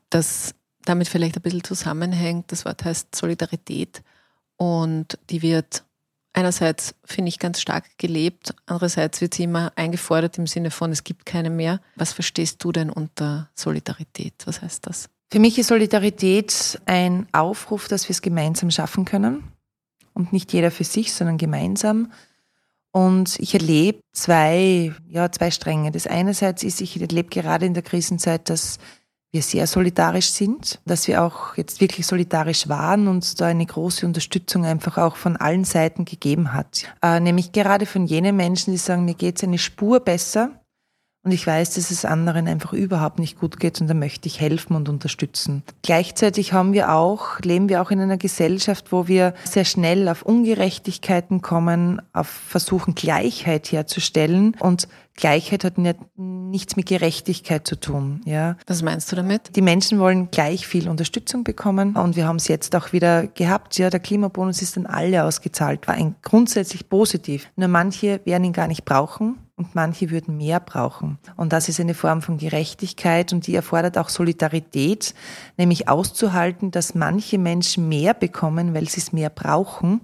das 0.08 0.54
damit 0.86 1.08
vielleicht 1.08 1.36
ein 1.36 1.42
bisschen 1.42 1.62
zusammenhängt. 1.62 2.50
Das 2.52 2.64
Wort 2.64 2.86
heißt 2.86 3.14
Solidarität 3.14 4.02
und 4.56 5.18
die 5.28 5.42
wird 5.42 5.84
einerseits, 6.32 6.94
finde 7.04 7.28
ich, 7.28 7.38
ganz 7.38 7.60
stark 7.60 7.84
gelebt, 7.98 8.54
andererseits 8.64 9.20
wird 9.20 9.34
sie 9.34 9.44
immer 9.44 9.72
eingefordert 9.76 10.38
im 10.38 10.46
Sinne 10.46 10.70
von, 10.70 10.90
es 10.90 11.04
gibt 11.04 11.26
keine 11.26 11.50
mehr. 11.50 11.82
Was 11.96 12.14
verstehst 12.14 12.64
du 12.64 12.72
denn 12.72 12.88
unter 12.88 13.50
Solidarität? 13.54 14.34
Was 14.46 14.62
heißt 14.62 14.86
das? 14.86 15.10
Für 15.34 15.40
mich 15.40 15.58
ist 15.58 15.66
Solidarität 15.66 16.80
ein 16.86 17.26
Aufruf, 17.32 17.88
dass 17.88 18.08
wir 18.08 18.12
es 18.12 18.22
gemeinsam 18.22 18.70
schaffen 18.70 19.04
können. 19.04 19.42
Und 20.12 20.32
nicht 20.32 20.52
jeder 20.52 20.70
für 20.70 20.84
sich, 20.84 21.12
sondern 21.12 21.38
gemeinsam. 21.38 22.12
Und 22.92 23.40
ich 23.40 23.52
erlebe 23.52 23.98
zwei, 24.12 24.94
ja, 25.08 25.32
zwei 25.32 25.50
Stränge. 25.50 25.90
Das 25.90 26.06
einerseits 26.06 26.62
ist, 26.62 26.80
ich 26.80 27.00
erlebe 27.00 27.30
gerade 27.30 27.66
in 27.66 27.74
der 27.74 27.82
Krisenzeit, 27.82 28.48
dass 28.48 28.78
wir 29.32 29.42
sehr 29.42 29.66
solidarisch 29.66 30.28
sind, 30.28 30.80
dass 30.84 31.08
wir 31.08 31.24
auch 31.24 31.56
jetzt 31.56 31.80
wirklich 31.80 32.06
solidarisch 32.06 32.68
waren 32.68 33.08
und 33.08 33.40
da 33.40 33.46
eine 33.46 33.66
große 33.66 34.06
Unterstützung 34.06 34.64
einfach 34.64 34.98
auch 34.98 35.16
von 35.16 35.36
allen 35.36 35.64
Seiten 35.64 36.04
gegeben 36.04 36.52
hat. 36.52 36.84
Äh, 37.02 37.18
nämlich 37.18 37.50
gerade 37.50 37.86
von 37.86 38.06
jenen 38.06 38.36
Menschen, 38.36 38.70
die 38.70 38.78
sagen, 38.78 39.04
mir 39.04 39.14
geht 39.14 39.38
es 39.38 39.42
eine 39.42 39.58
Spur 39.58 39.98
besser, 39.98 40.63
und 41.24 41.32
ich 41.32 41.46
weiß, 41.46 41.74
dass 41.74 41.90
es 41.90 42.04
anderen 42.04 42.46
einfach 42.46 42.74
überhaupt 42.74 43.18
nicht 43.18 43.40
gut 43.40 43.58
geht 43.58 43.80
und 43.80 43.88
da 43.88 43.94
möchte 43.94 44.28
ich 44.28 44.40
helfen 44.40 44.76
und 44.76 44.90
unterstützen. 44.90 45.62
Gleichzeitig 45.82 46.52
haben 46.52 46.74
wir 46.74 46.92
auch, 46.92 47.40
leben 47.40 47.70
wir 47.70 47.80
auch 47.80 47.90
in 47.90 47.98
einer 47.98 48.18
Gesellschaft, 48.18 48.92
wo 48.92 49.08
wir 49.08 49.32
sehr 49.44 49.64
schnell 49.64 50.08
auf 50.08 50.22
Ungerechtigkeiten 50.22 51.40
kommen, 51.40 52.02
auf 52.12 52.28
versuchen 52.28 52.94
Gleichheit 52.94 53.72
herzustellen 53.72 54.54
und 54.60 54.86
Gleichheit 55.16 55.64
hat 55.64 55.78
nicht, 55.78 55.98
nichts 56.16 56.76
mit 56.76 56.86
Gerechtigkeit 56.86 57.66
zu 57.66 57.78
tun. 57.78 58.20
Ja. 58.24 58.56
Was 58.66 58.82
meinst 58.82 59.10
du 59.10 59.16
damit? 59.16 59.54
Die 59.56 59.62
Menschen 59.62 60.00
wollen 60.00 60.30
gleich 60.30 60.66
viel 60.66 60.88
Unterstützung 60.88 61.44
bekommen 61.44 61.94
und 61.96 62.16
wir 62.16 62.26
haben 62.26 62.36
es 62.36 62.48
jetzt 62.48 62.74
auch 62.74 62.92
wieder 62.92 63.28
gehabt. 63.28 63.78
Ja, 63.78 63.90
der 63.90 64.00
Klimabonus 64.00 64.60
ist 64.60 64.76
an 64.76 64.86
alle 64.86 65.24
ausgezahlt, 65.24 65.86
war 65.86 65.94
ein 65.94 66.16
grundsätzlich 66.22 66.88
positiv. 66.88 67.48
Nur 67.56 67.68
manche 67.68 68.20
werden 68.24 68.44
ihn 68.44 68.52
gar 68.52 68.66
nicht 68.66 68.84
brauchen 68.84 69.38
und 69.56 69.74
manche 69.74 70.10
würden 70.10 70.36
mehr 70.36 70.60
brauchen. 70.60 71.18
Und 71.36 71.52
das 71.52 71.68
ist 71.68 71.80
eine 71.80 71.94
Form 71.94 72.22
von 72.22 72.38
Gerechtigkeit 72.38 73.32
und 73.32 73.46
die 73.46 73.54
erfordert 73.54 73.98
auch 73.98 74.08
Solidarität, 74.08 75.14
nämlich 75.56 75.88
auszuhalten, 75.88 76.70
dass 76.70 76.94
manche 76.94 77.38
Menschen 77.38 77.88
mehr 77.88 78.14
bekommen, 78.14 78.74
weil 78.74 78.88
sie 78.88 79.00
es 79.00 79.12
mehr 79.12 79.30
brauchen 79.30 80.00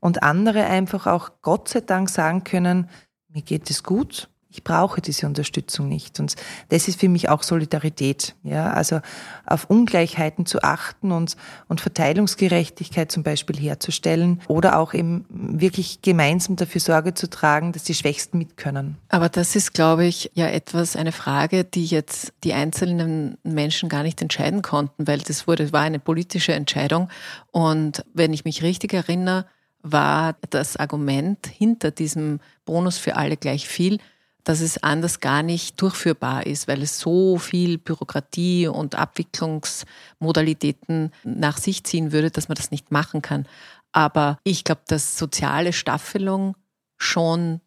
und 0.00 0.22
andere 0.22 0.64
einfach 0.64 1.06
auch 1.06 1.30
Gott 1.42 1.68
sei 1.68 1.80
Dank 1.80 2.08
sagen 2.08 2.42
können, 2.44 2.88
mir 3.28 3.42
geht 3.42 3.70
es 3.70 3.84
gut, 3.84 4.29
Ich 4.52 4.64
brauche 4.64 5.00
diese 5.00 5.26
Unterstützung 5.26 5.88
nicht. 5.88 6.18
Und 6.18 6.34
das 6.70 6.88
ist 6.88 6.98
für 6.98 7.08
mich 7.08 7.28
auch 7.28 7.42
Solidarität. 7.44 8.34
Ja, 8.42 8.72
also 8.72 9.00
auf 9.46 9.70
Ungleichheiten 9.70 10.44
zu 10.44 10.62
achten 10.62 11.12
und, 11.12 11.36
und 11.68 11.80
Verteilungsgerechtigkeit 11.80 13.12
zum 13.12 13.22
Beispiel 13.22 13.56
herzustellen 13.56 14.40
oder 14.48 14.78
auch 14.78 14.92
eben 14.92 15.24
wirklich 15.30 16.02
gemeinsam 16.02 16.56
dafür 16.56 16.80
Sorge 16.80 17.14
zu 17.14 17.30
tragen, 17.30 17.72
dass 17.72 17.84
die 17.84 17.94
Schwächsten 17.94 18.38
mit 18.38 18.56
können. 18.56 18.96
Aber 19.08 19.28
das 19.28 19.54
ist, 19.54 19.72
glaube 19.72 20.04
ich, 20.04 20.32
ja 20.34 20.48
etwas, 20.48 20.96
eine 20.96 21.12
Frage, 21.12 21.64
die 21.64 21.86
jetzt 21.86 22.32
die 22.42 22.52
einzelnen 22.52 23.38
Menschen 23.44 23.88
gar 23.88 24.02
nicht 24.02 24.20
entscheiden 24.20 24.62
konnten, 24.62 25.06
weil 25.06 25.20
das 25.20 25.46
wurde, 25.46 25.72
war 25.72 25.82
eine 25.82 26.00
politische 26.00 26.54
Entscheidung. 26.54 27.08
Und 27.52 28.04
wenn 28.14 28.32
ich 28.32 28.44
mich 28.44 28.62
richtig 28.62 28.92
erinnere, 28.92 29.46
war 29.82 30.36
das 30.50 30.76
Argument 30.76 31.46
hinter 31.46 31.90
diesem 31.90 32.40
Bonus 32.64 32.98
für 32.98 33.16
alle 33.16 33.36
gleich 33.36 33.66
viel, 33.66 33.98
dass 34.44 34.60
es 34.60 34.82
anders 34.82 35.20
gar 35.20 35.42
nicht 35.42 35.80
durchführbar 35.80 36.46
ist, 36.46 36.68
weil 36.68 36.82
es 36.82 36.98
so 36.98 37.38
viel 37.38 37.78
Bürokratie 37.78 38.66
und 38.66 38.94
Abwicklungsmodalitäten 38.94 41.12
nach 41.24 41.58
sich 41.58 41.84
ziehen 41.84 42.12
würde, 42.12 42.30
dass 42.30 42.48
man 42.48 42.56
das 42.56 42.70
nicht 42.70 42.90
machen 42.90 43.22
kann. 43.22 43.46
Aber 43.92 44.38
ich 44.44 44.64
glaube, 44.64 44.82
dass 44.86 45.18
soziale 45.18 45.72
Staffelung 45.72 46.56
schon 46.96 47.60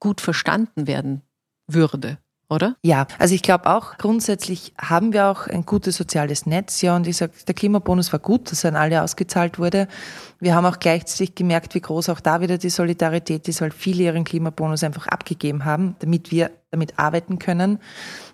gut 0.00 0.20
verstanden 0.20 0.86
werden 0.86 1.22
würde 1.66 2.18
oder? 2.50 2.76
Ja, 2.82 3.06
also 3.18 3.34
ich 3.34 3.42
glaube 3.42 3.66
auch, 3.66 3.98
grundsätzlich 3.98 4.72
haben 4.80 5.12
wir 5.12 5.26
auch 5.26 5.46
ein 5.46 5.66
gutes 5.66 5.96
soziales 5.96 6.46
Netz, 6.46 6.80
ja, 6.80 6.96
und 6.96 7.06
ich 7.06 7.16
sage, 7.16 7.32
der 7.46 7.54
Klimabonus 7.54 8.12
war 8.12 8.20
gut, 8.20 8.50
dass 8.50 8.64
er 8.64 8.70
an 8.70 8.76
alle 8.76 9.02
ausgezahlt 9.02 9.58
wurde. 9.58 9.88
Wir 10.40 10.54
haben 10.54 10.66
auch 10.66 10.78
gleichzeitig 10.78 11.34
gemerkt, 11.34 11.74
wie 11.74 11.80
groß 11.80 12.08
auch 12.08 12.20
da 12.20 12.40
wieder 12.40 12.58
die 12.58 12.70
Solidarität 12.70 13.48
ist, 13.48 13.60
weil 13.60 13.70
viele 13.70 14.04
ihren 14.04 14.24
Klimabonus 14.24 14.82
einfach 14.82 15.06
abgegeben 15.08 15.64
haben, 15.64 15.96
damit 15.98 16.30
wir 16.30 16.50
damit 16.70 16.98
arbeiten 16.98 17.38
können. 17.38 17.78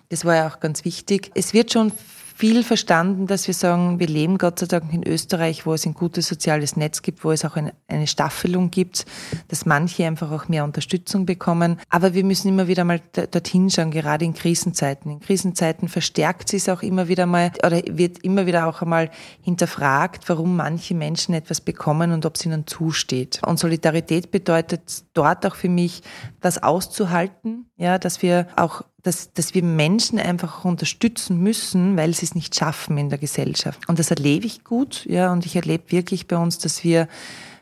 Das 0.09 0.23
war 0.23 0.35
ja 0.35 0.47
auch 0.47 0.59
ganz 0.59 0.85
wichtig. 0.85 1.31
Es 1.35 1.53
wird 1.53 1.73
schon 1.73 1.91
viel 2.35 2.63
verstanden, 2.63 3.27
dass 3.27 3.47
wir 3.47 3.53
sagen, 3.53 3.97
wir 3.97 4.07
leben 4.07 4.37
Gott 4.37 4.59
sei 4.59 4.65
Dank 4.65 4.91
in 4.91 5.07
Österreich, 5.07 5.65
wo 5.65 5.73
es 5.73 5.85
ein 5.85 5.93
gutes 5.93 6.27
soziales 6.27 6.75
Netz 6.75 7.01
gibt, 7.01 7.23
wo 7.23 7.31
es 7.31 7.45
auch 7.45 7.55
eine, 7.55 7.73
Staffelung 8.07 8.71
gibt, 8.71 9.05
dass 9.47 9.65
manche 9.65 10.05
einfach 10.05 10.29
auch 10.29 10.49
mehr 10.49 10.65
Unterstützung 10.65 11.25
bekommen. 11.25 11.79
Aber 11.89 12.13
wir 12.13 12.25
müssen 12.25 12.49
immer 12.49 12.67
wieder 12.67 12.83
mal 12.83 12.99
dorthin 13.31 13.69
schauen, 13.69 13.89
gerade 13.89 14.25
in 14.25 14.33
Krisenzeiten. 14.33 15.09
In 15.11 15.21
Krisenzeiten 15.21 15.87
verstärkt 15.87 16.49
sich 16.49 16.63
es 16.63 16.69
auch 16.69 16.83
immer 16.83 17.07
wieder 17.07 17.25
mal 17.25 17.51
oder 17.65 17.81
wird 17.89 18.19
immer 18.19 18.45
wieder 18.45 18.67
auch 18.67 18.81
einmal 18.81 19.09
hinterfragt, 19.41 20.27
warum 20.27 20.57
manche 20.57 20.93
Menschen 20.93 21.33
etwas 21.33 21.61
bekommen 21.61 22.11
und 22.11 22.25
ob 22.25 22.35
es 22.35 22.45
ihnen 22.45 22.67
zusteht. 22.67 23.39
Und 23.45 23.59
Solidarität 23.59 24.29
bedeutet 24.29 25.05
dort 25.13 25.45
auch 25.45 25.55
für 25.55 25.69
mich, 25.69 26.03
das 26.41 26.61
auszuhalten, 26.61 27.65
ja, 27.77 27.97
dass 27.97 28.21
wir 28.21 28.47
auch 28.57 28.83
dass, 29.05 29.31
dass 29.33 29.53
wir 29.53 29.61
Menschen 29.61 30.17
einfach 30.17 30.65
unterstützen 30.65 31.37
müssen, 31.37 31.95
weil 31.95 32.15
sie 32.15 32.25
es 32.25 32.33
nicht 32.33 32.55
schaffen 32.55 32.97
in 32.97 33.09
der 33.09 33.19
Gesellschaft. 33.19 33.87
Und 33.87 33.99
das 33.99 34.09
erlebe 34.09 34.47
ich 34.47 34.63
gut, 34.63 35.05
ja, 35.05 35.31
und 35.31 35.45
ich 35.45 35.55
erlebe 35.55 35.91
wirklich 35.91 36.25
bei 36.25 36.37
uns, 36.37 36.57
dass 36.57 36.83
wir 36.83 37.07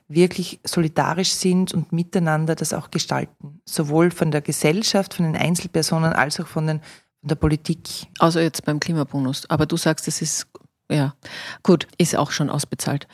wirklich 0.08 0.62
solidarisch 0.63 1.32
sind 1.32 1.73
und 1.73 1.91
miteinander 1.91 2.56
das 2.56 2.71
auch 2.71 2.91
gestalten. 2.91 3.60
Sowohl 3.65 4.10
von 4.12 4.32
der 4.32 4.39
Gesellschaft, 4.39 5.15
von 5.15 5.25
den 5.25 5.36
Einzelpersonen 5.36 6.13
als 6.13 6.39
auch 6.39 6.47
von, 6.47 6.65
den, 6.65 6.79
von 7.19 7.27
der 7.27 7.36
Politik. 7.36 7.89
Also 8.19 8.39
jetzt 8.39 8.63
beim 8.63 8.79
Klimabonus. 8.79 9.49
Aber 9.49 9.65
du 9.65 9.75
sagst, 9.75 10.08
es 10.08 10.21
ist, 10.21 10.47
ja, 10.89 11.13
gut, 11.62 11.88
ist 11.97 12.15
auch 12.15 12.32
schon 12.32 12.49
ausbezahlt. 12.49 13.06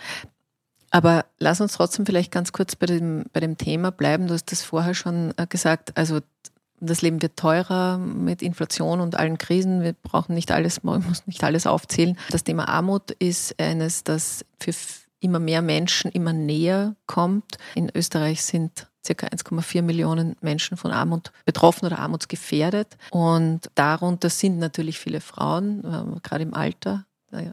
Aber 0.91 1.25
lass 1.39 1.61
uns 1.61 1.73
trotzdem 1.73 2.05
vielleicht 2.05 2.31
ganz 2.31 2.51
kurz 2.51 2.75
bei 2.75 2.85
dem, 2.85 3.25
bei 3.33 3.39
dem 3.39 3.57
Thema 3.57 3.91
bleiben. 3.91 4.27
Du 4.27 4.35
hast 4.35 4.51
das 4.51 4.61
vorher 4.61 4.93
schon 4.93 5.33
äh, 5.37 5.47
gesagt. 5.47 5.97
Also 5.97 6.19
das 6.81 7.01
Leben 7.01 7.21
wird 7.21 7.37
teurer 7.37 7.97
mit 7.97 8.41
Inflation 8.41 8.99
und 8.99 9.17
allen 9.17 9.37
Krisen. 9.37 9.81
Wir 9.81 9.93
brauchen 9.93 10.33
nicht 10.35 10.51
alles, 10.51 10.83
man 10.83 11.05
muss 11.07 11.27
nicht 11.27 11.43
alles 11.43 11.67
aufzählen. 11.67 12.17
Das 12.29 12.43
Thema 12.43 12.67
Armut 12.67 13.11
ist 13.11 13.59
eines, 13.59 14.03
das 14.03 14.45
für 14.59 14.73
immer 15.19 15.39
mehr 15.39 15.61
Menschen 15.61 16.11
immer 16.11 16.33
näher 16.33 16.95
kommt. 17.05 17.57
In 17.75 17.91
Österreich 17.93 18.41
sind 18.43 18.87
circa 19.05 19.27
1,4 19.27 19.81
Millionen 19.81 20.35
Menschen 20.41 20.77
von 20.77 20.91
Armut 20.91 21.31
betroffen 21.45 21.85
oder 21.85 21.99
armutsgefährdet. 21.99 22.97
Und 23.11 23.69
darunter 23.75 24.29
sind 24.29 24.59
natürlich 24.59 24.99
viele 24.99 25.21
Frauen, 25.21 25.83
äh, 25.83 26.19
gerade 26.21 26.43
im 26.43 26.53
Alter. 26.53 27.05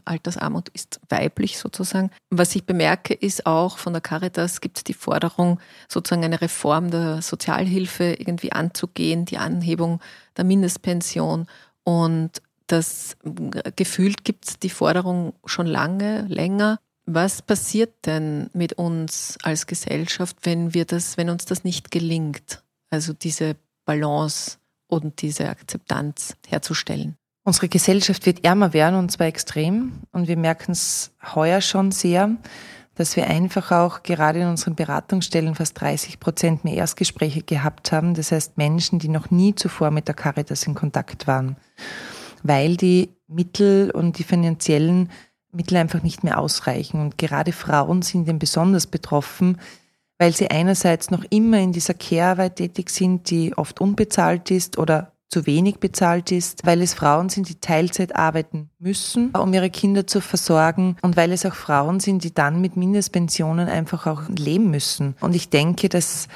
Altersarmut 0.05 0.69
ist 0.69 0.99
weiblich 1.09 1.57
sozusagen. 1.57 2.11
Was 2.29 2.55
ich 2.55 2.65
bemerke, 2.65 3.13
ist 3.13 3.45
auch 3.45 3.77
von 3.77 3.93
der 3.93 4.01
Caritas 4.01 4.61
gibt 4.61 4.77
es 4.77 4.83
die 4.83 4.93
Forderung, 4.93 5.59
sozusagen 5.87 6.23
eine 6.23 6.41
Reform 6.41 6.91
der 6.91 7.21
Sozialhilfe 7.21 8.15
irgendwie 8.17 8.51
anzugehen, 8.51 9.25
die 9.25 9.37
Anhebung 9.37 10.01
der 10.35 10.45
Mindestpension. 10.45 11.47
Und 11.83 12.41
das 12.67 13.15
gefühlt 13.75 14.23
gibt 14.23 14.47
es 14.47 14.59
die 14.59 14.69
Forderung 14.69 15.33
schon 15.45 15.67
lange, 15.67 16.23
länger. 16.23 16.79
Was 17.05 17.41
passiert 17.41 18.05
denn 18.05 18.49
mit 18.53 18.73
uns 18.73 19.37
als 19.41 19.65
Gesellschaft, 19.65 20.37
wenn 20.43 20.73
wir 20.73 20.83
das, 20.83 21.15
wenn 21.15 21.29
uns 21.29 21.45
das 21.45 21.63
nicht 21.63 21.91
gelingt? 21.91 22.63
Also 22.89 23.13
diese 23.13 23.55
Balance 23.85 24.57
und 24.87 25.21
diese 25.21 25.47
Akzeptanz 25.49 26.35
herzustellen. 26.45 27.17
Unsere 27.47 27.69
Gesellschaft 27.69 28.25
wird 28.25 28.43
ärmer 28.43 28.73
werden 28.73 28.99
und 28.99 29.09
zwar 29.09 29.27
extrem. 29.27 30.01
Und 30.11 30.27
wir 30.27 30.35
merken 30.35 30.73
es 30.73 31.11
heuer 31.33 31.61
schon 31.61 31.91
sehr, 31.91 32.35
dass 32.95 33.15
wir 33.15 33.27
einfach 33.27 33.71
auch 33.71 34.03
gerade 34.03 34.41
in 34.41 34.49
unseren 34.49 34.75
Beratungsstellen 34.75 35.55
fast 35.55 35.79
30 35.79 36.19
Prozent 36.19 36.65
mehr 36.65 36.73
Erstgespräche 36.73 37.43
gehabt 37.43 37.93
haben. 37.93 38.15
Das 38.15 38.33
heißt 38.33 38.57
Menschen, 38.57 38.99
die 38.99 39.07
noch 39.07 39.31
nie 39.31 39.55
zuvor 39.55 39.91
mit 39.91 40.09
der 40.09 40.15
Caritas 40.15 40.67
in 40.67 40.75
Kontakt 40.75 41.25
waren, 41.25 41.55
weil 42.43 42.75
die 42.75 43.15
Mittel 43.29 43.91
und 43.91 44.19
die 44.19 44.25
finanziellen 44.25 45.09
Mittel 45.53 45.77
einfach 45.77 46.03
nicht 46.03 46.25
mehr 46.25 46.39
ausreichen. 46.39 46.99
Und 46.99 47.17
gerade 47.17 47.53
Frauen 47.53 48.01
sind 48.01 48.27
eben 48.27 48.39
besonders 48.39 48.87
betroffen, 48.87 49.57
weil 50.17 50.35
sie 50.35 50.51
einerseits 50.51 51.11
noch 51.11 51.23
immer 51.29 51.59
in 51.59 51.71
dieser 51.71 51.93
Care-Arbeit 51.93 52.57
tätig 52.57 52.89
sind, 52.89 53.29
die 53.29 53.57
oft 53.57 53.79
unbezahlt 53.79 54.51
ist 54.51 54.77
oder 54.77 55.13
zu 55.29 55.45
wenig 55.45 55.79
bezahlt 55.79 56.31
ist, 56.31 56.65
weil 56.65 56.81
es 56.81 56.93
Frauen 56.93 57.29
sind, 57.29 57.49
die 57.49 57.59
Teilzeit 57.59 58.15
arbeiten 58.15 58.69
müssen, 58.79 59.31
um 59.31 59.53
ihre 59.53 59.69
Kinder 59.69 60.07
zu 60.07 60.21
versorgen 60.21 60.95
und 61.01 61.17
weil 61.17 61.31
es 61.31 61.45
auch 61.45 61.55
Frauen 61.55 61.99
sind, 61.99 62.23
die 62.23 62.33
dann 62.33 62.61
mit 62.61 62.77
Mindestpensionen 62.77 63.67
einfach 63.67 64.07
auch 64.07 64.23
leben 64.29 64.71
müssen. 64.71 65.15
Und 65.19 65.35
ich 65.35 65.49
denke, 65.49 65.89
das 65.89 66.27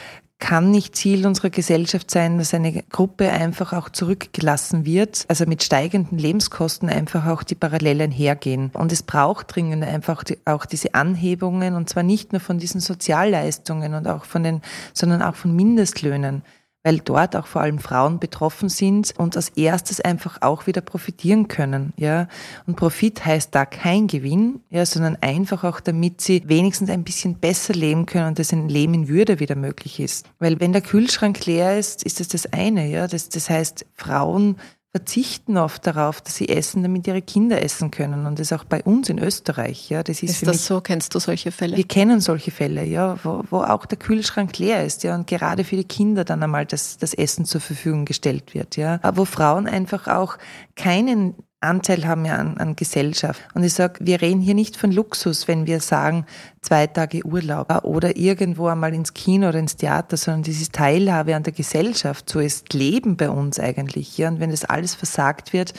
kann 0.41 0.71
nicht 0.71 0.95
Ziel 0.95 1.25
unserer 1.25 1.51
Gesellschaft 1.51 2.11
sein, 2.11 2.39
dass 2.39 2.53
eine 2.53 2.83
Gruppe 2.89 3.29
einfach 3.29 3.73
auch 3.73 3.89
zurückgelassen 3.89 4.85
wird, 4.85 5.23
also 5.29 5.45
mit 5.45 5.63
steigenden 5.63 6.17
Lebenskosten 6.17 6.89
einfach 6.89 7.27
auch 7.27 7.43
die 7.43 7.55
Parallelen 7.55 8.11
hergehen. 8.11 8.71
Und 8.73 8.91
es 8.91 9.03
braucht 9.03 9.55
dringend 9.55 9.83
einfach 9.83 10.23
die, 10.23 10.39
auch 10.45 10.65
diese 10.65 10.95
Anhebungen 10.95 11.75
und 11.75 11.89
zwar 11.89 12.03
nicht 12.03 12.33
nur 12.33 12.41
von 12.41 12.57
diesen 12.57 12.81
Sozialleistungen 12.81 13.93
und 13.93 14.07
auch 14.07 14.25
von 14.25 14.43
den, 14.43 14.61
sondern 14.93 15.21
auch 15.21 15.35
von 15.35 15.55
Mindestlöhnen 15.55 16.41
weil 16.83 16.99
dort 16.99 17.35
auch 17.35 17.47
vor 17.47 17.61
allem 17.61 17.79
Frauen 17.79 18.19
betroffen 18.19 18.69
sind 18.69 19.13
und 19.17 19.35
als 19.35 19.49
erstes 19.49 20.01
einfach 20.01 20.41
auch 20.41 20.67
wieder 20.67 20.81
profitieren 20.81 21.47
können, 21.47 21.93
ja. 21.97 22.27
Und 22.65 22.75
Profit 22.75 23.25
heißt 23.25 23.53
da 23.53 23.65
kein 23.65 24.07
Gewinn, 24.07 24.61
ja, 24.69 24.85
sondern 24.85 25.17
einfach 25.21 25.63
auch, 25.63 25.79
damit 25.79 26.21
sie 26.21 26.43
wenigstens 26.47 26.89
ein 26.89 27.03
bisschen 27.03 27.35
besser 27.35 27.73
leben 27.73 28.05
können 28.05 28.29
und 28.29 28.39
dass 28.39 28.51
ein 28.51 28.69
Leben 28.69 28.93
in 28.93 29.07
Würde 29.07 29.39
wieder 29.39 29.55
möglich 29.55 29.99
ist. 29.99 30.27
Weil 30.39 30.59
wenn 30.59 30.73
der 30.73 30.81
Kühlschrank 30.81 31.45
leer 31.45 31.77
ist, 31.77 32.03
ist 32.03 32.19
das 32.19 32.27
das 32.29 32.51
eine, 32.51 32.87
ja. 32.87 33.07
Das, 33.07 33.29
das 33.29 33.49
heißt, 33.49 33.85
Frauen 33.95 34.57
verzichten 34.91 35.57
oft 35.57 35.87
darauf, 35.87 36.19
dass 36.19 36.35
sie 36.35 36.49
essen, 36.49 36.83
damit 36.83 37.07
ihre 37.07 37.21
Kinder 37.21 37.61
essen 37.63 37.91
können. 37.91 38.25
Und 38.25 38.39
das 38.39 38.51
auch 38.51 38.65
bei 38.65 38.83
uns 38.83 39.07
in 39.09 39.19
Österreich. 39.19 39.89
Ja, 39.89 40.03
das 40.03 40.21
ist, 40.21 40.31
ist 40.31 40.47
das 40.47 40.55
mich, 40.55 40.61
so? 40.61 40.81
Kennst 40.81 41.15
du 41.15 41.19
solche 41.19 41.51
Fälle? 41.51 41.77
Wir 41.77 41.87
kennen 41.87 42.19
solche 42.19 42.51
Fälle, 42.51 42.83
ja, 42.83 43.17
wo, 43.23 43.43
wo 43.49 43.61
auch 43.61 43.85
der 43.85 43.97
Kühlschrank 43.97 44.57
leer 44.57 44.85
ist, 44.85 45.03
ja, 45.03 45.15
und 45.15 45.27
gerade 45.27 45.63
für 45.63 45.77
die 45.77 45.85
Kinder 45.85 46.25
dann 46.25 46.43
einmal 46.43 46.65
das, 46.65 46.97
das 46.97 47.13
Essen 47.13 47.45
zur 47.45 47.61
Verfügung 47.61 48.03
gestellt 48.03 48.53
wird, 48.53 48.75
ja. 48.75 48.99
Aber 49.01 49.17
wo 49.17 49.25
Frauen 49.25 49.65
einfach 49.65 50.07
auch 50.07 50.37
keinen 50.75 51.35
Anteil 51.61 52.07
haben 52.07 52.25
ja 52.25 52.35
an, 52.35 52.57
an 52.57 52.75
Gesellschaft. 52.75 53.41
Und 53.53 53.63
ich 53.63 53.73
sage, 53.73 53.99
wir 53.99 54.21
reden 54.21 54.41
hier 54.41 54.55
nicht 54.55 54.75
von 54.75 54.91
Luxus, 54.91 55.47
wenn 55.47 55.67
wir 55.67 55.79
sagen, 55.79 56.25
zwei 56.61 56.87
Tage 56.87 57.23
Urlaub 57.23 57.83
oder 57.83 58.17
irgendwo 58.17 58.67
einmal 58.67 58.93
ins 58.93 59.13
Kino 59.13 59.49
oder 59.49 59.59
ins 59.59 59.77
Theater, 59.77 60.17
sondern 60.17 60.43
dieses 60.43 60.71
Teilhabe 60.71 61.35
an 61.35 61.43
der 61.43 61.53
Gesellschaft. 61.53 62.29
So 62.29 62.39
ist 62.39 62.73
Leben 62.73 63.15
bei 63.15 63.29
uns 63.29 63.59
eigentlich. 63.59 64.17
Ja? 64.17 64.29
Und 64.29 64.39
wenn 64.39 64.51
das 64.51 64.65
alles 64.65 64.95
versagt 64.95 65.53
wird, 65.53 65.73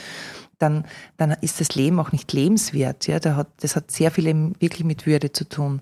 dann, 0.63 0.85
dann 1.17 1.35
ist 1.41 1.59
das 1.59 1.75
Leben 1.75 1.99
auch 1.99 2.11
nicht 2.11 2.31
lebenswert. 2.33 3.07
Ja, 3.07 3.19
das 3.19 3.35
hat, 3.35 3.47
das 3.59 3.75
hat 3.75 3.91
sehr 3.91 4.09
viel 4.11 4.23
wirklich 4.59 4.85
mit 4.85 5.05
Würde 5.05 5.31
zu 5.31 5.47
tun. 5.47 5.81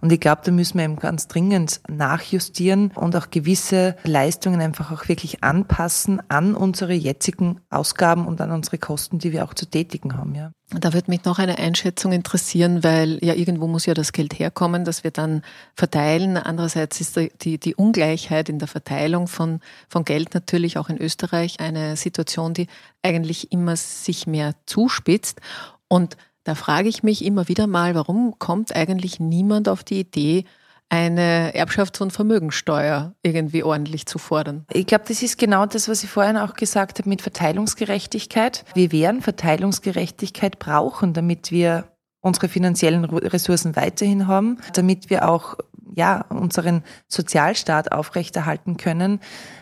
Und 0.00 0.12
ich 0.12 0.20
glaube, 0.20 0.42
da 0.44 0.52
müssen 0.52 0.78
wir 0.78 0.84
eben 0.84 0.96
ganz 0.96 1.26
dringend 1.26 1.80
nachjustieren 1.88 2.92
und 2.94 3.16
auch 3.16 3.30
gewisse 3.30 3.96
Leistungen 4.04 4.60
einfach 4.60 4.92
auch 4.92 5.08
wirklich 5.08 5.42
anpassen 5.42 6.22
an 6.30 6.54
unsere 6.54 6.94
jetzigen 6.94 7.60
Ausgaben 7.68 8.26
und 8.26 8.40
an 8.40 8.52
unsere 8.52 8.78
Kosten, 8.78 9.18
die 9.18 9.32
wir 9.32 9.44
auch 9.44 9.54
zu 9.54 9.66
tätigen 9.66 10.16
haben. 10.16 10.34
Ja. 10.34 10.52
Da 10.80 10.94
wird 10.94 11.08
mich 11.08 11.24
noch 11.24 11.38
eine 11.38 11.58
Einschätzung 11.58 12.12
interessieren, 12.12 12.82
weil 12.82 13.18
ja 13.22 13.34
irgendwo 13.34 13.66
muss 13.66 13.84
ja 13.84 13.92
das 13.92 14.12
Geld 14.12 14.38
herkommen, 14.38 14.84
das 14.84 15.04
wir 15.04 15.10
dann 15.10 15.42
verteilen. 15.74 16.36
Andererseits 16.38 17.00
ist 17.00 17.18
die, 17.42 17.58
die 17.58 17.74
Ungleichheit 17.74 18.48
in 18.48 18.58
der 18.58 18.68
Verteilung 18.68 19.28
von, 19.28 19.60
von 19.88 20.04
Geld 20.04 20.32
natürlich 20.32 20.78
auch 20.78 20.88
in 20.88 20.98
Österreich 20.98 21.60
eine 21.60 21.96
Situation, 21.96 22.54
die 22.54 22.68
eigentlich 23.02 23.52
immer 23.52 23.76
sich 23.76 24.26
mehr 24.26 24.54
zuspitzt. 24.64 25.40
Und 25.88 26.16
da 26.44 26.54
frage 26.54 26.88
ich 26.88 27.02
mich 27.02 27.24
immer 27.24 27.48
wieder 27.48 27.66
mal, 27.66 27.94
warum 27.94 28.38
kommt 28.38 28.74
eigentlich 28.74 29.20
niemand 29.20 29.68
auf 29.68 29.84
die 29.84 30.00
Idee, 30.00 30.44
eine 30.92 31.54
Erbschafts- 31.54 32.02
und 32.02 32.12
Vermögensteuer 32.12 33.14
irgendwie 33.22 33.62
ordentlich 33.62 34.04
zu 34.04 34.18
fordern. 34.18 34.66
Ich 34.70 34.86
glaube, 34.86 35.04
das 35.08 35.22
ist 35.22 35.38
genau 35.38 35.64
das, 35.64 35.88
was 35.88 36.04
ich 36.04 36.10
vorhin 36.10 36.36
auch 36.36 36.52
gesagt 36.52 36.98
habe 36.98 37.08
mit 37.08 37.22
Verteilungsgerechtigkeit. 37.22 38.66
Wir 38.74 38.92
werden 38.92 39.22
Verteilungsgerechtigkeit 39.22 40.58
brauchen, 40.58 41.14
damit 41.14 41.50
wir 41.50 41.84
unsere 42.20 42.48
finanziellen 42.48 43.06
Ressourcen 43.06 43.74
weiterhin 43.74 44.26
haben, 44.26 44.58
damit 44.74 45.08
wir 45.08 45.30
auch 45.30 45.56
ja, 45.94 46.26
unseren 46.28 46.84
Sozialstaat 47.08 47.90
aufrechterhalten 47.90 48.76
können, 48.76 49.20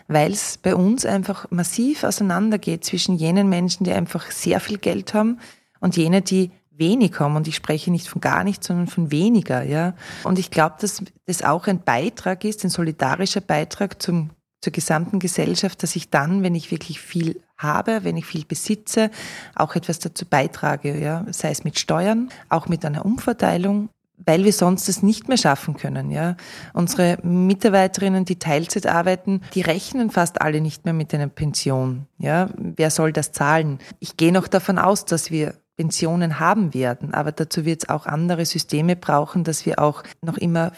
weil 0.09 0.33
es 0.33 0.57
bei 0.57 0.75
uns 0.75 1.05
einfach 1.05 1.49
massiv 1.49 2.03
auseinandergeht 2.03 2.83
zwischen 2.83 3.15
jenen 3.15 3.47
Menschen, 3.47 3.85
die 3.85 3.93
einfach 3.93 4.31
sehr 4.31 4.59
viel 4.59 4.79
Geld 4.79 5.13
haben 5.13 5.39
und 5.79 5.95
jene, 5.95 6.21
die 6.21 6.51
wenig 6.71 7.19
haben. 7.19 7.35
Und 7.35 7.47
ich 7.47 7.55
spreche 7.55 7.91
nicht 7.91 8.07
von 8.07 8.21
gar 8.21 8.43
nichts, 8.43 8.67
sondern 8.67 8.87
von 8.87 9.11
weniger. 9.11 9.63
Ja. 9.63 9.93
Und 10.23 10.39
ich 10.39 10.51
glaube, 10.51 10.75
dass 10.79 11.03
das 11.25 11.43
auch 11.43 11.67
ein 11.67 11.83
Beitrag 11.83 12.43
ist, 12.43 12.63
ein 12.63 12.69
solidarischer 12.69 13.41
Beitrag 13.41 14.01
zum, 14.01 14.31
zur 14.61 14.73
gesamten 14.73 15.19
Gesellschaft, 15.19 15.83
dass 15.83 15.95
ich 15.95 16.09
dann, 16.09 16.43
wenn 16.43 16.55
ich 16.55 16.71
wirklich 16.71 16.99
viel 16.99 17.41
habe, 17.57 18.03
wenn 18.03 18.17
ich 18.17 18.25
viel 18.25 18.45
besitze, 18.45 19.11
auch 19.55 19.75
etwas 19.75 19.99
dazu 19.99 20.25
beitrage. 20.25 20.99
Ja. 20.99 21.25
Sei 21.31 21.51
es 21.51 21.63
mit 21.63 21.77
Steuern, 21.77 22.29
auch 22.49 22.67
mit 22.67 22.83
einer 22.85 23.05
Umverteilung 23.05 23.89
weil 24.25 24.43
wir 24.43 24.53
sonst 24.53 24.89
es 24.89 25.03
nicht 25.03 25.27
mehr 25.27 25.37
schaffen 25.37 25.75
können. 25.75 26.11
Ja. 26.11 26.35
Unsere 26.73 27.17
Mitarbeiterinnen, 27.23 28.25
die 28.25 28.39
Teilzeit 28.39 28.87
arbeiten, 28.87 29.41
die 29.53 29.61
rechnen 29.61 30.09
fast 30.09 30.41
alle 30.41 30.61
nicht 30.61 30.85
mehr 30.85 30.93
mit 30.93 31.13
einer 31.13 31.27
Pension. 31.27 32.07
Ja. 32.17 32.49
Wer 32.57 32.89
soll 32.89 33.13
das 33.13 33.31
zahlen? 33.31 33.79
Ich 33.99 34.17
gehe 34.17 34.31
noch 34.31 34.47
davon 34.47 34.77
aus, 34.77 35.05
dass 35.05 35.31
wir 35.31 35.55
Pensionen 35.77 36.39
haben 36.39 36.73
werden. 36.73 37.13
Aber 37.13 37.31
dazu 37.31 37.65
wird 37.65 37.83
es 37.83 37.89
auch 37.89 38.05
andere 38.05 38.45
Systeme 38.45 38.95
brauchen, 38.95 39.43
dass 39.43 39.65
wir 39.65 39.79
auch 39.79 40.03
noch 40.21 40.37
immer 40.37 40.71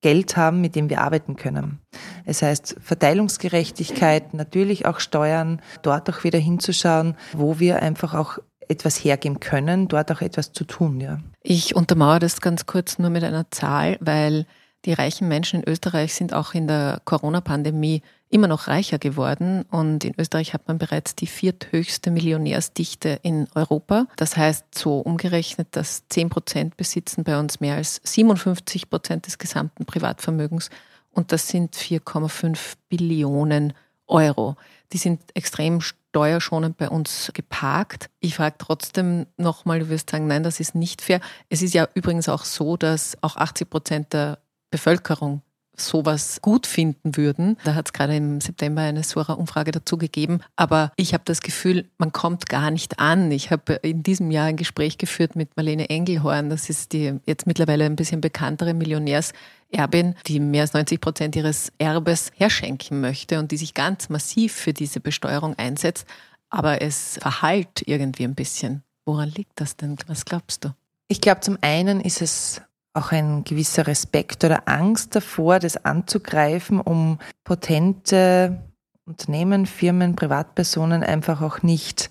Geld 0.00 0.36
haben, 0.36 0.60
mit 0.60 0.76
dem 0.76 0.90
wir 0.90 1.00
arbeiten 1.00 1.34
können. 1.36 1.80
Es 2.24 2.42
heißt 2.42 2.76
Verteilungsgerechtigkeit, 2.80 4.32
natürlich 4.32 4.86
auch 4.86 5.00
Steuern, 5.00 5.60
dort 5.82 6.08
auch 6.08 6.22
wieder 6.22 6.38
hinzuschauen, 6.38 7.16
wo 7.32 7.58
wir 7.58 7.82
einfach 7.82 8.14
auch 8.14 8.38
etwas 8.68 8.96
hergeben 8.96 9.40
können, 9.40 9.88
dort 9.88 10.12
auch 10.12 10.20
etwas 10.20 10.52
zu 10.52 10.64
tun. 10.64 11.00
Ja. 11.00 11.20
Ich 11.42 11.74
untermauere 11.74 12.18
das 12.18 12.40
ganz 12.40 12.66
kurz 12.66 12.98
nur 12.98 13.10
mit 13.10 13.24
einer 13.24 13.50
Zahl, 13.50 13.96
weil 14.00 14.46
die 14.84 14.92
reichen 14.92 15.28
Menschen 15.28 15.62
in 15.62 15.68
Österreich 15.68 16.14
sind 16.14 16.32
auch 16.32 16.54
in 16.54 16.68
der 16.68 17.00
Corona-Pandemie 17.04 18.02
immer 18.30 18.46
noch 18.46 18.68
reicher 18.68 18.98
geworden. 18.98 19.64
Und 19.70 20.04
in 20.04 20.14
Österreich 20.18 20.54
hat 20.54 20.68
man 20.68 20.78
bereits 20.78 21.16
die 21.16 21.26
vierthöchste 21.26 22.10
Millionärsdichte 22.10 23.18
in 23.22 23.48
Europa. 23.54 24.06
Das 24.16 24.36
heißt, 24.36 24.66
so 24.76 24.98
umgerechnet, 25.00 25.68
dass 25.72 26.06
10 26.08 26.28
Prozent 26.28 26.76
besitzen 26.76 27.24
bei 27.24 27.38
uns 27.38 27.60
mehr 27.60 27.76
als 27.76 28.00
57 28.04 28.88
Prozent 28.88 29.26
des 29.26 29.38
gesamten 29.38 29.84
Privatvermögens. 29.84 30.70
Und 31.10 31.32
das 31.32 31.48
sind 31.48 31.74
4,5 31.74 32.74
Billionen 32.88 33.72
Euro. 34.06 34.56
Die 34.92 34.98
sind 34.98 35.20
extrem 35.34 35.80
steuerschonend 35.80 36.76
bei 36.76 36.88
uns 36.88 37.30
geparkt. 37.34 38.10
Ich 38.20 38.34
frage 38.36 38.56
trotzdem 38.58 39.26
nochmal, 39.36 39.80
du 39.80 39.88
wirst 39.88 40.10
sagen, 40.10 40.26
nein, 40.26 40.42
das 40.42 40.60
ist 40.60 40.74
nicht 40.74 41.02
fair. 41.02 41.20
Es 41.48 41.62
ist 41.62 41.74
ja 41.74 41.88
übrigens 41.94 42.28
auch 42.28 42.44
so, 42.44 42.76
dass 42.76 43.16
auch 43.22 43.36
80 43.36 43.68
Prozent 43.68 44.12
der 44.12 44.38
Bevölkerung 44.70 45.42
sowas 45.80 46.40
gut 46.42 46.66
finden 46.66 47.16
würden. 47.16 47.56
Da 47.64 47.74
hat 47.74 47.88
es 47.88 47.92
gerade 47.92 48.16
im 48.16 48.40
September 48.40 48.82
eine 48.82 49.02
Sora-Umfrage 49.02 49.70
dazu 49.70 49.98
gegeben. 49.98 50.40
Aber 50.56 50.92
ich 50.96 51.14
habe 51.14 51.24
das 51.26 51.40
Gefühl, 51.40 51.88
man 51.98 52.12
kommt 52.12 52.48
gar 52.48 52.70
nicht 52.70 52.98
an. 52.98 53.30
Ich 53.30 53.50
habe 53.50 53.74
in 53.74 54.02
diesem 54.02 54.30
Jahr 54.30 54.46
ein 54.46 54.56
Gespräch 54.56 54.98
geführt 54.98 55.36
mit 55.36 55.56
Marlene 55.56 55.90
Engelhorn. 55.90 56.50
Das 56.50 56.70
ist 56.70 56.92
die 56.92 57.18
jetzt 57.26 57.46
mittlerweile 57.46 57.84
ein 57.84 57.96
bisschen 57.96 58.20
bekanntere 58.20 58.74
Millionärserbin, 58.74 60.14
die 60.26 60.40
mehr 60.40 60.62
als 60.62 60.72
90 60.72 61.00
Prozent 61.00 61.36
ihres 61.36 61.72
Erbes 61.78 62.30
herschenken 62.34 63.00
möchte 63.00 63.38
und 63.38 63.52
die 63.52 63.56
sich 63.56 63.74
ganz 63.74 64.08
massiv 64.08 64.52
für 64.52 64.72
diese 64.72 65.00
Besteuerung 65.00 65.54
einsetzt. 65.58 66.06
Aber 66.50 66.82
es 66.82 67.18
verhallt 67.20 67.82
irgendwie 67.86 68.24
ein 68.24 68.34
bisschen. 68.34 68.82
Woran 69.04 69.30
liegt 69.30 69.60
das 69.60 69.76
denn? 69.76 69.96
Was 70.06 70.24
glaubst 70.24 70.64
du? 70.64 70.74
Ich 71.08 71.22
glaube, 71.22 71.40
zum 71.40 71.56
einen 71.62 72.00
ist 72.00 72.20
es 72.20 72.60
auch 72.98 73.12
ein 73.12 73.44
gewisser 73.44 73.86
Respekt 73.86 74.44
oder 74.44 74.68
Angst 74.68 75.14
davor, 75.14 75.58
das 75.58 75.84
anzugreifen, 75.84 76.80
um 76.80 77.18
potente 77.44 78.58
Unternehmen, 79.06 79.66
Firmen, 79.66 80.16
Privatpersonen 80.16 81.02
einfach 81.02 81.40
auch 81.40 81.62
nicht 81.62 82.10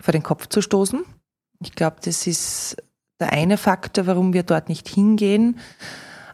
vor 0.00 0.12
den 0.12 0.22
Kopf 0.22 0.46
zu 0.46 0.62
stoßen. 0.62 1.04
Ich 1.62 1.72
glaube, 1.72 1.96
das 2.02 2.26
ist 2.26 2.76
der 3.20 3.32
eine 3.32 3.58
Faktor, 3.58 4.06
warum 4.06 4.32
wir 4.32 4.42
dort 4.42 4.70
nicht 4.70 4.88
hingehen. 4.88 5.58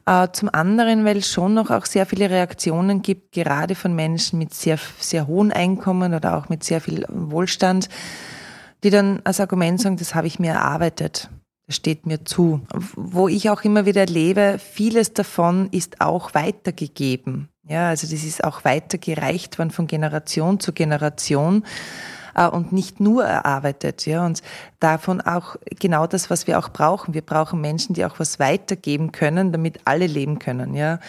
Äh, 0.06 0.28
zum 0.32 0.48
anderen, 0.52 1.04
weil 1.04 1.16
es 1.16 1.28
schon 1.30 1.54
noch 1.54 1.70
auch 1.70 1.84
sehr 1.84 2.06
viele 2.06 2.30
Reaktionen 2.30 3.02
gibt, 3.02 3.32
gerade 3.32 3.74
von 3.74 3.94
Menschen 3.94 4.38
mit 4.38 4.54
sehr, 4.54 4.78
sehr 5.00 5.26
hohen 5.26 5.50
Einkommen 5.50 6.14
oder 6.14 6.36
auch 6.36 6.48
mit 6.48 6.62
sehr 6.62 6.80
viel 6.80 7.04
Wohlstand, 7.08 7.88
die 8.84 8.90
dann 8.90 9.20
als 9.24 9.40
Argument 9.40 9.80
sagen, 9.80 9.96
das 9.96 10.14
habe 10.14 10.28
ich 10.28 10.38
mir 10.38 10.52
erarbeitet. 10.52 11.28
Das 11.66 11.76
steht 11.76 12.06
mir 12.06 12.24
zu. 12.24 12.60
Wo 12.94 13.28
ich 13.28 13.50
auch 13.50 13.62
immer 13.62 13.86
wieder 13.86 14.02
erlebe, 14.02 14.58
vieles 14.58 15.12
davon 15.12 15.68
ist 15.72 16.00
auch 16.00 16.34
weitergegeben. 16.34 17.48
Ja, 17.68 17.88
also 17.88 18.06
das 18.06 18.22
ist 18.22 18.44
auch 18.44 18.64
weitergereicht 18.64 19.58
worden 19.58 19.72
von 19.72 19.88
Generation 19.88 20.60
zu 20.60 20.72
Generation 20.72 21.64
äh, 22.36 22.46
und 22.46 22.72
nicht 22.72 23.00
nur 23.00 23.24
erarbeitet. 23.24 24.06
Ja, 24.06 24.24
und 24.24 24.42
davon 24.78 25.20
auch 25.20 25.56
genau 25.80 26.06
das, 26.06 26.30
was 26.30 26.46
wir 26.46 26.58
auch 26.60 26.68
brauchen. 26.68 27.14
Wir 27.14 27.22
brauchen 27.22 27.60
Menschen, 27.60 27.94
die 27.94 28.04
auch 28.04 28.20
was 28.20 28.38
weitergeben 28.38 29.10
können, 29.10 29.50
damit 29.50 29.80
alle 29.84 30.06
leben 30.06 30.38
können. 30.38 30.74
Ja. 30.74 31.00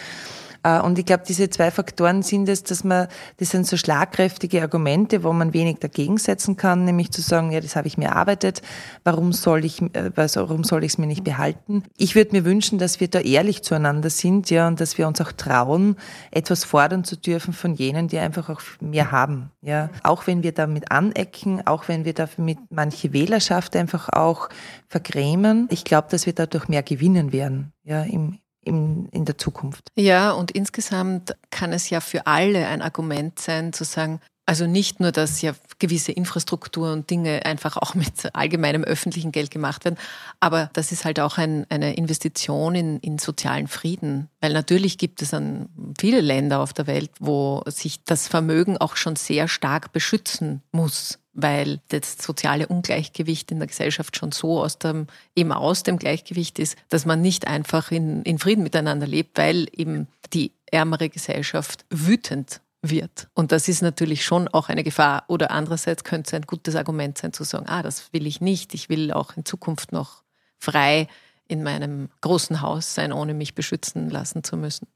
Äh, 0.62 0.80
und 0.80 0.98
ich 0.98 1.06
glaube, 1.06 1.24
diese 1.26 1.50
zwei 1.50 1.70
Faktoren 1.70 2.22
sind 2.22 2.48
es, 2.48 2.62
dass 2.62 2.84
man, 2.84 3.08
das 3.38 3.50
sind 3.50 3.66
so 3.66 3.76
schlagkräftige 3.76 4.62
Argumente, 4.62 5.24
wo 5.24 5.32
man 5.32 5.52
wenig 5.52 5.78
dagegen 5.78 6.18
setzen 6.18 6.56
kann, 6.56 6.84
nämlich 6.84 7.10
zu 7.10 7.20
sagen, 7.20 7.52
ja, 7.52 7.60
das 7.60 7.76
habe 7.76 7.88
ich 7.88 7.98
mir 7.98 8.06
erarbeitet, 8.08 8.62
warum 9.04 9.32
soll 9.32 9.64
ich, 9.64 9.82
äh, 9.82 10.10
warum 10.14 10.64
soll 10.64 10.84
ich 10.84 10.92
es 10.92 10.98
mir 10.98 11.06
nicht 11.06 11.24
behalten? 11.24 11.84
Ich 11.96 12.14
würde 12.14 12.32
mir 12.32 12.44
wünschen, 12.44 12.78
dass 12.78 13.00
wir 13.00 13.08
da 13.08 13.20
ehrlich 13.20 13.62
zueinander 13.62 14.10
sind, 14.10 14.50
ja, 14.50 14.68
und 14.68 14.80
dass 14.80 14.98
wir 14.98 15.06
uns 15.06 15.20
auch 15.20 15.32
trauen, 15.32 15.96
etwas 16.30 16.64
fordern 16.64 17.04
zu 17.04 17.16
dürfen 17.16 17.52
von 17.52 17.74
jenen, 17.74 18.08
die 18.08 18.18
einfach 18.18 18.48
auch 18.48 18.60
mehr 18.80 19.10
haben, 19.12 19.50
ja. 19.60 19.90
Auch 20.02 20.26
wenn 20.26 20.42
wir 20.42 20.52
damit 20.52 20.90
anecken, 20.90 21.66
auch 21.66 21.88
wenn 21.88 22.04
wir 22.04 22.14
damit 22.14 22.58
manche 22.70 23.12
Wählerschaft 23.12 23.76
einfach 23.76 24.08
auch 24.10 24.48
vergrämen. 24.88 25.68
Ich 25.70 25.84
glaube, 25.84 26.08
dass 26.10 26.26
wir 26.26 26.32
dadurch 26.32 26.68
mehr 26.68 26.82
gewinnen 26.82 27.32
werden, 27.32 27.72
ja, 27.84 28.02
im, 28.02 28.38
in, 28.68 29.08
in 29.08 29.24
der 29.24 29.38
Zukunft. 29.38 29.90
Ja, 29.96 30.30
und 30.30 30.50
insgesamt 30.52 31.34
kann 31.50 31.72
es 31.72 31.90
ja 31.90 32.00
für 32.00 32.26
alle 32.26 32.68
ein 32.68 32.82
Argument 32.82 33.38
sein, 33.38 33.72
zu 33.72 33.84
sagen, 33.84 34.20
also 34.48 34.66
nicht 34.66 34.98
nur, 34.98 35.12
dass 35.12 35.42
ja 35.42 35.52
gewisse 35.78 36.10
Infrastruktur 36.10 36.90
und 36.92 37.10
Dinge 37.10 37.44
einfach 37.44 37.76
auch 37.76 37.94
mit 37.94 38.34
allgemeinem 38.34 38.82
öffentlichen 38.82 39.30
Geld 39.30 39.50
gemacht 39.50 39.84
werden, 39.84 39.98
aber 40.40 40.70
das 40.72 40.90
ist 40.90 41.04
halt 41.04 41.20
auch 41.20 41.36
ein, 41.36 41.66
eine 41.68 41.94
Investition 41.96 42.74
in, 42.74 42.98
in 43.00 43.18
sozialen 43.18 43.68
Frieden. 43.68 44.30
Weil 44.40 44.54
natürlich 44.54 44.96
gibt 44.96 45.20
es 45.20 45.34
an 45.34 45.68
viele 46.00 46.22
Länder 46.22 46.60
auf 46.60 46.72
der 46.72 46.86
Welt, 46.86 47.10
wo 47.20 47.62
sich 47.66 48.02
das 48.04 48.26
Vermögen 48.26 48.78
auch 48.78 48.96
schon 48.96 49.16
sehr 49.16 49.48
stark 49.48 49.92
beschützen 49.92 50.62
muss 50.72 51.18
weil 51.40 51.78
das 51.88 52.18
soziale 52.18 52.66
Ungleichgewicht 52.66 53.52
in 53.52 53.58
der 53.58 53.68
Gesellschaft 53.68 54.16
schon 54.16 54.32
so 54.32 54.60
aus 54.60 54.78
dem, 54.78 55.06
eben 55.36 55.52
aus 55.52 55.84
dem 55.84 55.96
Gleichgewicht 55.96 56.58
ist, 56.58 56.76
dass 56.88 57.06
man 57.06 57.20
nicht 57.20 57.46
einfach 57.46 57.92
in, 57.92 58.22
in 58.22 58.40
Frieden 58.40 58.64
miteinander 58.64 59.06
lebt, 59.06 59.38
weil 59.38 59.68
eben 59.72 60.08
die 60.32 60.50
ärmere 60.66 61.08
Gesellschaft 61.08 61.84
wütend 61.90 62.60
wird. 62.82 63.28
Und 63.34 63.52
das 63.52 63.68
ist 63.68 63.82
natürlich 63.82 64.24
schon 64.24 64.48
auch 64.48 64.68
eine 64.68 64.82
Gefahr. 64.82 65.24
Oder 65.28 65.52
andererseits 65.52 66.02
könnte 66.02 66.28
es 66.28 66.34
ein 66.34 66.42
gutes 66.42 66.74
Argument 66.74 67.16
sein 67.16 67.32
zu 67.32 67.44
sagen, 67.44 67.66
ah, 67.68 67.82
das 67.82 68.12
will 68.12 68.26
ich 68.26 68.40
nicht. 68.40 68.74
Ich 68.74 68.88
will 68.88 69.12
auch 69.12 69.36
in 69.36 69.44
Zukunft 69.44 69.92
noch 69.92 70.24
frei 70.58 71.06
in 71.46 71.62
meinem 71.62 72.08
großen 72.20 72.62
Haus 72.62 72.94
sein, 72.94 73.12
ohne 73.12 73.32
mich 73.32 73.54
beschützen 73.54 74.10
lassen 74.10 74.42
zu 74.42 74.56
müssen. 74.56 74.88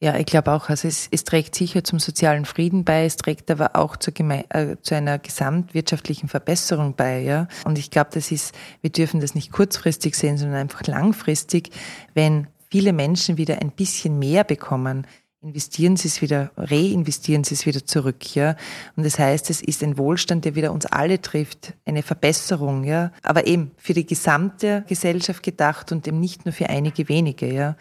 Ja, 0.00 0.16
ich 0.16 0.26
glaube 0.26 0.52
auch, 0.52 0.68
also 0.68 0.86
es, 0.86 1.08
es, 1.10 1.24
trägt 1.24 1.56
sicher 1.56 1.82
zum 1.82 1.98
sozialen 1.98 2.44
Frieden 2.44 2.84
bei, 2.84 3.04
es 3.04 3.16
trägt 3.16 3.50
aber 3.50 3.74
auch 3.74 3.96
Geme 3.98 4.44
äh, 4.50 4.76
zu 4.80 4.94
einer 4.94 5.18
gesamtwirtschaftlichen 5.18 6.28
Verbesserung 6.28 6.94
bei, 6.94 7.20
ja. 7.20 7.48
Und 7.64 7.78
ich 7.78 7.90
glaube, 7.90 8.10
das 8.12 8.30
ist, 8.30 8.54
wir 8.80 8.90
dürfen 8.90 9.20
das 9.20 9.34
nicht 9.34 9.50
kurzfristig 9.50 10.14
sehen, 10.14 10.38
sondern 10.38 10.60
einfach 10.60 10.86
langfristig, 10.86 11.70
wenn 12.14 12.46
viele 12.70 12.92
Menschen 12.92 13.38
wieder 13.38 13.60
ein 13.60 13.72
bisschen 13.72 14.20
mehr 14.20 14.44
bekommen, 14.44 15.04
investieren 15.40 15.96
Sie 15.96 16.08
es 16.08 16.20
wieder, 16.20 16.50
reinvestieren 16.56 17.44
Sie 17.44 17.54
es 17.54 17.64
wieder 17.64 17.86
zurück, 17.86 18.34
ja. 18.34 18.56
Und 18.96 19.06
das 19.06 19.20
heißt, 19.20 19.50
es 19.50 19.62
ist 19.62 19.84
ein 19.84 19.96
Wohlstand, 19.96 20.44
der 20.44 20.56
wieder 20.56 20.72
uns 20.72 20.84
alle 20.86 21.22
trifft, 21.22 21.74
eine 21.84 22.02
Verbesserung, 22.02 22.82
ja. 22.82 23.12
Aber 23.22 23.46
eben 23.46 23.70
für 23.76 23.94
die 23.94 24.04
gesamte 24.04 24.84
Gesellschaft 24.88 25.44
gedacht 25.44 25.92
und 25.92 26.08
eben 26.08 26.18
nicht 26.18 26.44
nur 26.44 26.52
für 26.52 26.68
einige 26.68 27.08
wenige, 27.08 27.52
ja. 27.52 27.76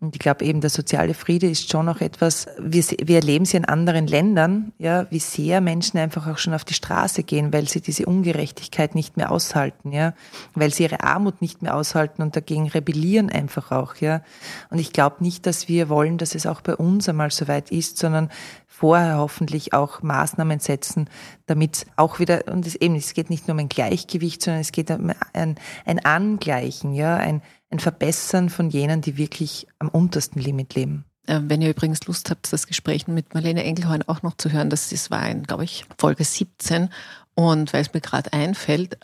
Und 0.00 0.16
ich 0.16 0.20
glaube 0.20 0.46
eben, 0.46 0.62
der 0.62 0.70
soziale 0.70 1.12
Friede 1.12 1.50
ist 1.50 1.70
schon 1.70 1.84
noch 1.84 2.00
etwas, 2.00 2.46
wir, 2.58 2.82
wir 2.82 3.16
erleben 3.16 3.44
es 3.44 3.52
in 3.52 3.66
anderen 3.66 4.06
Ländern, 4.06 4.72
ja, 4.78 5.06
wie 5.10 5.18
sehr 5.18 5.60
Menschen 5.60 5.98
einfach 5.98 6.26
auch 6.26 6.38
schon 6.38 6.54
auf 6.54 6.64
die 6.64 6.74
Straße 6.74 7.24
gehen, 7.24 7.52
weil 7.52 7.68
sie 7.68 7.82
diese 7.82 8.06
Ungerechtigkeit 8.06 8.94
nicht 8.94 9.18
mehr 9.18 9.30
aushalten, 9.30 9.92
ja. 9.92 10.14
Weil 10.54 10.72
sie 10.72 10.84
ihre 10.84 11.02
Armut 11.02 11.42
nicht 11.42 11.60
mehr 11.60 11.76
aushalten 11.76 12.22
und 12.22 12.36
dagegen 12.36 12.68
rebellieren 12.68 13.28
einfach 13.28 13.70
auch, 13.70 13.96
ja. 13.96 14.22
Und 14.70 14.78
ich 14.78 14.94
glaube 14.94 15.16
nicht, 15.20 15.44
dass 15.44 15.68
wir 15.68 15.90
wollen, 15.90 16.16
dass 16.16 16.34
es 16.34 16.46
auch 16.46 16.62
bei 16.62 16.74
uns 16.74 17.01
uns 17.02 17.08
einmal 17.08 17.30
soweit 17.32 17.72
ist, 17.72 17.98
sondern 17.98 18.30
vorher 18.68 19.18
hoffentlich 19.18 19.72
auch 19.72 20.02
Maßnahmen 20.02 20.60
setzen, 20.60 21.08
damit 21.46 21.86
auch 21.96 22.20
wieder, 22.20 22.44
und 22.46 22.66
es 22.66 22.76
eben, 22.76 22.94
es 22.94 23.12
geht 23.12 23.28
nicht 23.28 23.48
nur 23.48 23.54
um 23.54 23.58
ein 23.58 23.68
Gleichgewicht, 23.68 24.40
sondern 24.40 24.60
es 24.60 24.72
geht 24.72 24.90
um 24.90 25.12
ein, 25.32 25.56
ein 25.84 26.04
Angleichen, 26.04 26.94
ja, 26.94 27.16
ein, 27.16 27.42
ein 27.70 27.80
Verbessern 27.80 28.50
von 28.50 28.70
jenen, 28.70 29.00
die 29.00 29.16
wirklich 29.16 29.66
am 29.78 29.88
untersten 29.88 30.40
Limit 30.40 30.74
leben. 30.74 31.04
Äh, 31.26 31.40
wenn 31.44 31.62
ihr 31.62 31.70
übrigens 31.70 32.06
Lust 32.06 32.30
habt, 32.30 32.52
das 32.52 32.66
Gespräch 32.66 33.08
mit 33.08 33.34
Marlene 33.34 33.64
Engelhorn 33.64 34.02
auch 34.02 34.22
noch 34.22 34.36
zu 34.36 34.52
hören, 34.52 34.70
das, 34.70 34.90
das 34.90 35.10
war 35.10 35.28
in, 35.28 35.42
glaube 35.42 35.64
ich, 35.64 35.84
Folge 35.98 36.24
17. 36.24 36.88
Und 37.34 37.72
weil 37.72 37.82
es 37.82 37.94
mir 37.94 38.00
gerade 38.00 38.32
einfällt, 38.32 38.98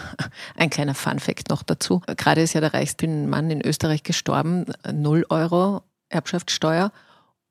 ein 0.56 0.70
kleiner 0.70 0.94
Fun-Fact 0.94 1.50
noch 1.50 1.62
dazu. 1.62 2.00
Gerade 2.16 2.40
ist 2.40 2.54
ja 2.54 2.60
der 2.60 2.74
reichste 2.74 3.06
Mann 3.06 3.50
in 3.50 3.60
Österreich 3.64 4.02
gestorben, 4.02 4.64
0 4.90 5.26
Euro 5.28 5.82
Erbschaftssteuer. 6.08 6.92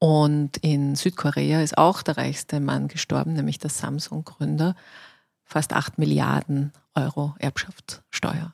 Und 0.03 0.57
in 0.57 0.95
Südkorea 0.95 1.61
ist 1.61 1.77
auch 1.77 2.01
der 2.01 2.17
reichste 2.17 2.59
Mann 2.59 2.89
gestorben, 2.89 3.35
nämlich 3.35 3.57
der 3.57 3.69
Samsung-Gründer. 3.69 4.75
Fast 5.45 5.71
8 5.71 5.97
Milliarden 5.97 6.73
Euro 6.93 7.35
Erbschaftssteuer. 7.39 8.53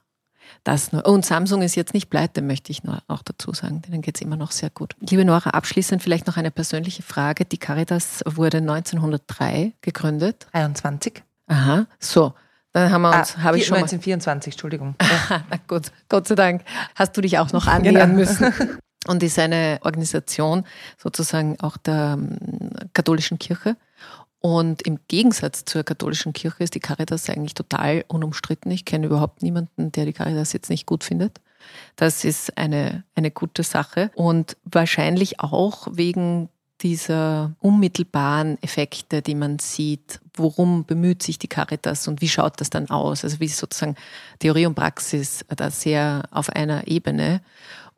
Das 0.63 0.91
nur. 0.91 1.07
Und 1.07 1.25
Samsung 1.25 1.63
ist 1.63 1.73
jetzt 1.73 1.95
nicht 1.95 2.11
pleite, 2.11 2.43
möchte 2.43 2.71
ich 2.71 2.83
nur 2.83 3.01
auch 3.07 3.23
dazu 3.23 3.51
sagen. 3.51 3.81
Denen 3.81 4.03
geht 4.03 4.17
es 4.17 4.21
immer 4.21 4.35
noch 4.35 4.51
sehr 4.51 4.69
gut. 4.69 4.95
Liebe 4.99 5.25
Nora, 5.25 5.49
abschließend 5.49 6.03
vielleicht 6.03 6.27
noch 6.27 6.37
eine 6.37 6.51
persönliche 6.51 7.01
Frage. 7.01 7.45
Die 7.45 7.57
Caritas 7.57 8.21
wurde 8.27 8.57
1903 8.57 9.73
gegründet. 9.81 10.45
23. 10.51 11.23
Aha, 11.47 11.87
so. 11.97 12.35
Dann 12.73 12.91
haben 12.91 13.01
wir 13.01 13.17
uns, 13.17 13.37
ah, 13.37 13.41
habe 13.41 13.57
ich 13.57 13.65
schon 13.65 13.77
1924, 13.77 14.53
Entschuldigung. 14.53 14.93
Na 15.49 15.57
gut, 15.67 15.91
Gott 16.09 16.27
sei 16.27 16.35
Dank 16.35 16.61
hast 16.93 17.17
du 17.17 17.21
dich 17.21 17.39
auch 17.39 17.51
noch 17.53 17.65
annähern 17.65 18.11
genau. 18.11 18.19
müssen. 18.19 18.53
und 19.07 19.23
ist 19.23 19.39
eine 19.39 19.79
Organisation 19.83 20.65
sozusagen 20.97 21.59
auch 21.59 21.77
der 21.77 22.17
ähm, 22.17 22.71
katholischen 22.93 23.39
Kirche. 23.39 23.75
Und 24.41 24.81
im 24.83 24.99
Gegensatz 25.07 25.65
zur 25.65 25.83
katholischen 25.83 26.31
Kirche 26.31 26.63
ist 26.63 26.75
die 26.75 26.79
Caritas 26.79 27.29
eigentlich 27.29 27.53
total 27.53 28.05
unumstritten. 28.07 28.71
Ich 28.71 28.85
kenne 28.85 29.07
überhaupt 29.07 29.41
niemanden, 29.41 29.91
der 29.91 30.05
die 30.05 30.13
Caritas 30.13 30.53
jetzt 30.53 30.69
nicht 30.69 30.85
gut 30.85 31.03
findet. 31.03 31.41
Das 31.97 32.23
ist 32.23 32.57
eine, 32.57 33.03
eine 33.15 33.31
gute 33.31 33.63
Sache 33.63 34.11
und 34.15 34.55
wahrscheinlich 34.63 35.41
auch 35.41 35.87
wegen 35.91 36.49
dieser 36.81 37.55
unmittelbaren 37.59 38.57
Effekte, 38.63 39.21
die 39.21 39.35
man 39.35 39.59
sieht, 39.59 40.21
worum 40.33 40.85
bemüht 40.85 41.21
sich 41.21 41.37
die 41.37 41.49
Caritas 41.49 42.07
und 42.07 42.21
wie 42.21 42.29
schaut 42.29 42.61
das 42.61 42.69
dann 42.69 42.89
aus? 42.89 43.25
Also 43.25 43.41
wie 43.41 43.45
ist 43.45 43.57
sozusagen 43.57 43.95
Theorie 44.39 44.65
und 44.65 44.75
Praxis 44.75 45.43
da 45.49 45.69
sehr 45.71 46.23
auf 46.31 46.49
einer 46.49 46.87
Ebene. 46.87 47.41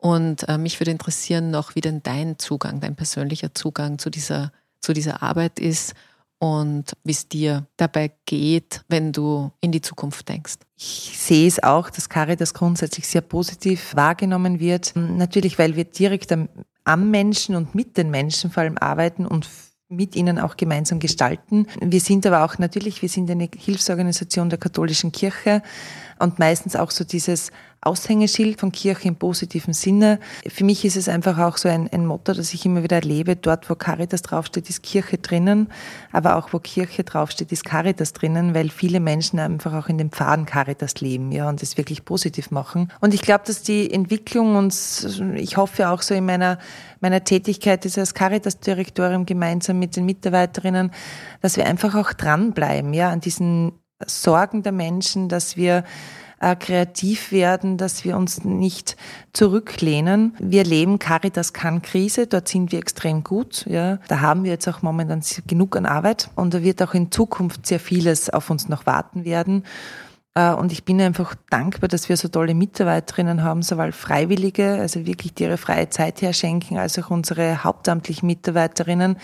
Und 0.02 0.48
äh, 0.48 0.58
mich 0.58 0.80
würde 0.80 0.90
interessieren 0.90 1.52
noch, 1.52 1.76
wie 1.76 1.80
denn 1.80 2.02
dein 2.02 2.36
Zugang, 2.36 2.80
dein 2.80 2.96
persönlicher 2.96 3.54
Zugang 3.54 4.00
zu 4.00 4.10
dieser, 4.10 4.50
zu 4.80 4.92
dieser 4.92 5.22
Arbeit 5.22 5.60
ist 5.60 5.94
und 6.40 6.94
wie 7.04 7.12
es 7.12 7.28
dir 7.28 7.68
dabei 7.76 8.10
geht, 8.26 8.80
wenn 8.88 9.12
du 9.12 9.52
in 9.60 9.70
die 9.70 9.80
Zukunft 9.80 10.28
denkst. 10.28 10.54
Ich 10.76 11.16
sehe 11.16 11.46
es 11.46 11.62
auch, 11.62 11.88
dass 11.88 12.08
Caritas 12.08 12.52
grundsätzlich 12.52 13.06
sehr 13.06 13.20
positiv 13.20 13.94
wahrgenommen 13.94 14.58
wird. 14.58 14.92
Natürlich, 14.96 15.56
weil 15.60 15.76
wir 15.76 15.84
direkt 15.84 16.32
am, 16.32 16.48
am 16.82 17.12
Menschen 17.12 17.54
und 17.54 17.76
mit 17.76 17.96
den 17.96 18.10
Menschen 18.10 18.50
vor 18.50 18.64
allem 18.64 18.78
arbeiten 18.78 19.24
und 19.24 19.46
mit 19.88 20.16
ihnen 20.16 20.40
auch 20.40 20.56
gemeinsam 20.56 20.98
gestalten. 20.98 21.66
Wir 21.80 22.00
sind 22.00 22.26
aber 22.26 22.44
auch 22.44 22.58
natürlich, 22.58 23.02
wir 23.02 23.08
sind 23.08 23.30
eine 23.30 23.48
Hilfsorganisation 23.56 24.48
der 24.48 24.58
katholischen 24.58 25.12
Kirche 25.12 25.62
und 26.22 26.38
meistens 26.38 26.76
auch 26.76 26.90
so 26.90 27.04
dieses 27.04 27.50
Aushängeschild 27.84 28.60
von 28.60 28.70
Kirche 28.70 29.08
im 29.08 29.16
positiven 29.16 29.74
Sinne. 29.74 30.20
Für 30.46 30.62
mich 30.62 30.84
ist 30.84 30.96
es 30.96 31.08
einfach 31.08 31.38
auch 31.38 31.56
so 31.56 31.68
ein, 31.68 31.88
ein 31.92 32.06
Motto, 32.06 32.32
das 32.32 32.54
ich 32.54 32.64
immer 32.64 32.84
wieder 32.84 32.96
erlebe. 32.96 33.34
Dort, 33.34 33.68
wo 33.68 33.74
Caritas 33.74 34.22
draufsteht, 34.22 34.70
ist 34.70 34.84
Kirche 34.84 35.18
drinnen. 35.18 35.68
Aber 36.12 36.36
auch 36.36 36.52
wo 36.52 36.60
Kirche 36.60 37.02
draufsteht, 37.02 37.50
ist 37.50 37.64
Caritas 37.64 38.12
drinnen, 38.12 38.54
weil 38.54 38.70
viele 38.70 39.00
Menschen 39.00 39.40
einfach 39.40 39.74
auch 39.74 39.88
in 39.88 39.98
den 39.98 40.10
Pfaden 40.10 40.46
Caritas 40.46 41.00
leben, 41.00 41.32
ja, 41.32 41.48
und 41.48 41.60
es 41.60 41.76
wirklich 41.76 42.04
positiv 42.04 42.52
machen. 42.52 42.88
Und 43.00 43.14
ich 43.14 43.22
glaube, 43.22 43.42
dass 43.46 43.62
die 43.62 43.92
Entwicklung 43.92 44.54
uns, 44.54 45.20
ich 45.34 45.56
hoffe 45.56 45.88
auch 45.88 46.02
so 46.02 46.14
in 46.14 46.24
meiner, 46.24 46.58
meiner 47.00 47.24
Tätigkeit 47.24 47.84
als 47.98 48.14
Caritas-Direktorium 48.14 49.26
gemeinsam 49.26 49.80
mit 49.80 49.96
den 49.96 50.06
Mitarbeiterinnen, 50.06 50.92
dass 51.40 51.56
wir 51.56 51.66
einfach 51.66 51.96
auch 51.96 52.12
dranbleiben, 52.12 52.94
ja, 52.94 53.10
an 53.10 53.20
diesen 53.20 53.72
Sorgen 54.06 54.62
der 54.62 54.72
Menschen, 54.72 55.28
dass 55.28 55.56
wir 55.56 55.84
äh, 56.42 56.56
kreativ 56.56 57.30
werden, 57.30 57.78
dass 57.78 58.04
wir 58.04 58.16
uns 58.16 58.44
nicht 58.44 58.96
zurücklehnen. 59.32 60.34
Wir 60.40 60.64
leben 60.64 60.98
Caritas 60.98 61.52
kann 61.52 61.82
Krise, 61.82 62.26
dort 62.26 62.48
sind 62.48 62.72
wir 62.72 62.80
extrem 62.80 63.22
gut. 63.22 63.64
Ja. 63.66 63.98
Da 64.08 64.20
haben 64.20 64.44
wir 64.44 64.50
jetzt 64.50 64.68
auch 64.68 64.82
momentan 64.82 65.22
genug 65.46 65.76
an 65.76 65.86
Arbeit 65.86 66.30
und 66.34 66.52
da 66.52 66.62
wird 66.62 66.82
auch 66.82 66.94
in 66.94 67.12
Zukunft 67.12 67.66
sehr 67.66 67.80
vieles 67.80 68.28
auf 68.28 68.50
uns 68.50 68.68
noch 68.68 68.86
warten 68.86 69.24
werden. 69.24 69.64
Äh, 70.34 70.52
und 70.52 70.72
ich 70.72 70.84
bin 70.84 71.00
einfach 71.00 71.34
dankbar, 71.50 71.88
dass 71.88 72.08
wir 72.08 72.16
so 72.16 72.28
tolle 72.28 72.54
Mitarbeiterinnen 72.54 73.42
haben, 73.42 73.62
sowohl 73.62 73.92
Freiwillige, 73.92 74.74
also 74.74 75.06
wirklich 75.06 75.34
die 75.34 75.44
ihre 75.44 75.58
freie 75.58 75.90
Zeit 75.90 76.22
herschenken, 76.22 76.78
als 76.78 76.98
auch 76.98 77.10
unsere 77.10 77.64
hauptamtlichen 77.64 78.26
Mitarbeiterinnen, 78.26 79.16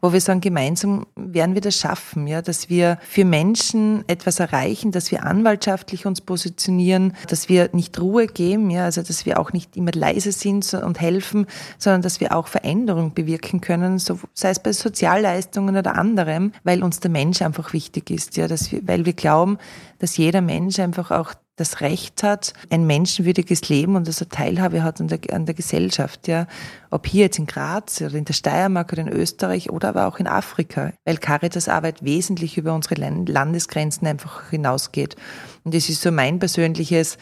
wo 0.00 0.12
wir 0.12 0.20
sagen, 0.20 0.40
gemeinsam 0.40 1.06
werden 1.16 1.54
wir 1.54 1.60
das 1.60 1.76
schaffen, 1.76 2.26
ja, 2.26 2.42
dass 2.42 2.68
wir 2.68 2.98
für 3.02 3.24
Menschen 3.24 4.04
etwas 4.08 4.40
erreichen, 4.40 4.92
dass 4.92 5.10
wir 5.10 5.24
anwaltschaftlich 5.24 6.06
uns 6.06 6.20
positionieren, 6.20 7.14
dass 7.28 7.48
wir 7.48 7.70
nicht 7.72 8.00
Ruhe 8.00 8.26
geben, 8.26 8.70
ja, 8.70 8.84
also 8.84 9.02
dass 9.02 9.26
wir 9.26 9.38
auch 9.38 9.52
nicht 9.52 9.76
immer 9.76 9.92
leise 9.92 10.32
sind 10.32 10.72
und 10.74 11.00
helfen, 11.00 11.46
sondern 11.78 12.02
dass 12.02 12.20
wir 12.20 12.34
auch 12.36 12.46
Veränderung 12.46 13.14
bewirken 13.14 13.60
können, 13.60 13.98
so, 13.98 14.18
sei 14.34 14.50
es 14.50 14.60
bei 14.60 14.72
Sozialleistungen 14.72 15.76
oder 15.76 15.96
anderem, 15.96 16.52
weil 16.64 16.82
uns 16.82 17.00
der 17.00 17.10
Mensch 17.10 17.42
einfach 17.42 17.72
wichtig 17.72 18.10
ist, 18.10 18.36
ja, 18.36 18.48
dass 18.48 18.72
wir, 18.72 18.86
weil 18.86 19.04
wir 19.04 19.12
glauben, 19.12 19.58
dass 19.98 20.16
jeder 20.16 20.40
Mensch 20.40 20.78
einfach 20.78 21.10
auch 21.10 21.34
das 21.60 21.80
Recht 21.80 22.22
hat, 22.22 22.54
ein 22.70 22.86
menschenwürdiges 22.86 23.68
Leben 23.68 23.94
und 23.96 24.08
also 24.08 24.24
Teilhabe 24.24 24.82
hat 24.82 25.00
an 25.00 25.08
der, 25.08 25.20
an 25.32 25.46
der 25.46 25.54
Gesellschaft, 25.54 26.26
ja. 26.26 26.46
Ob 26.90 27.06
hier 27.06 27.26
jetzt 27.26 27.38
in 27.38 27.46
Graz 27.46 28.00
oder 28.00 28.14
in 28.14 28.24
der 28.24 28.32
Steiermark 28.32 28.92
oder 28.92 29.02
in 29.02 29.08
Österreich 29.08 29.70
oder 29.70 29.90
aber 29.90 30.08
auch 30.08 30.18
in 30.18 30.26
Afrika, 30.26 30.92
weil 31.04 31.18
Caritas 31.18 31.68
Arbeit 31.68 32.02
wesentlich 32.02 32.58
über 32.58 32.74
unsere 32.74 32.96
Landesgrenzen 32.96 34.08
einfach 34.08 34.50
hinausgeht. 34.50 35.14
Und 35.62 35.74
es 35.74 35.88
ist 35.88 36.02
so 36.02 36.10
mein 36.10 36.38
persönliches, 36.40 37.18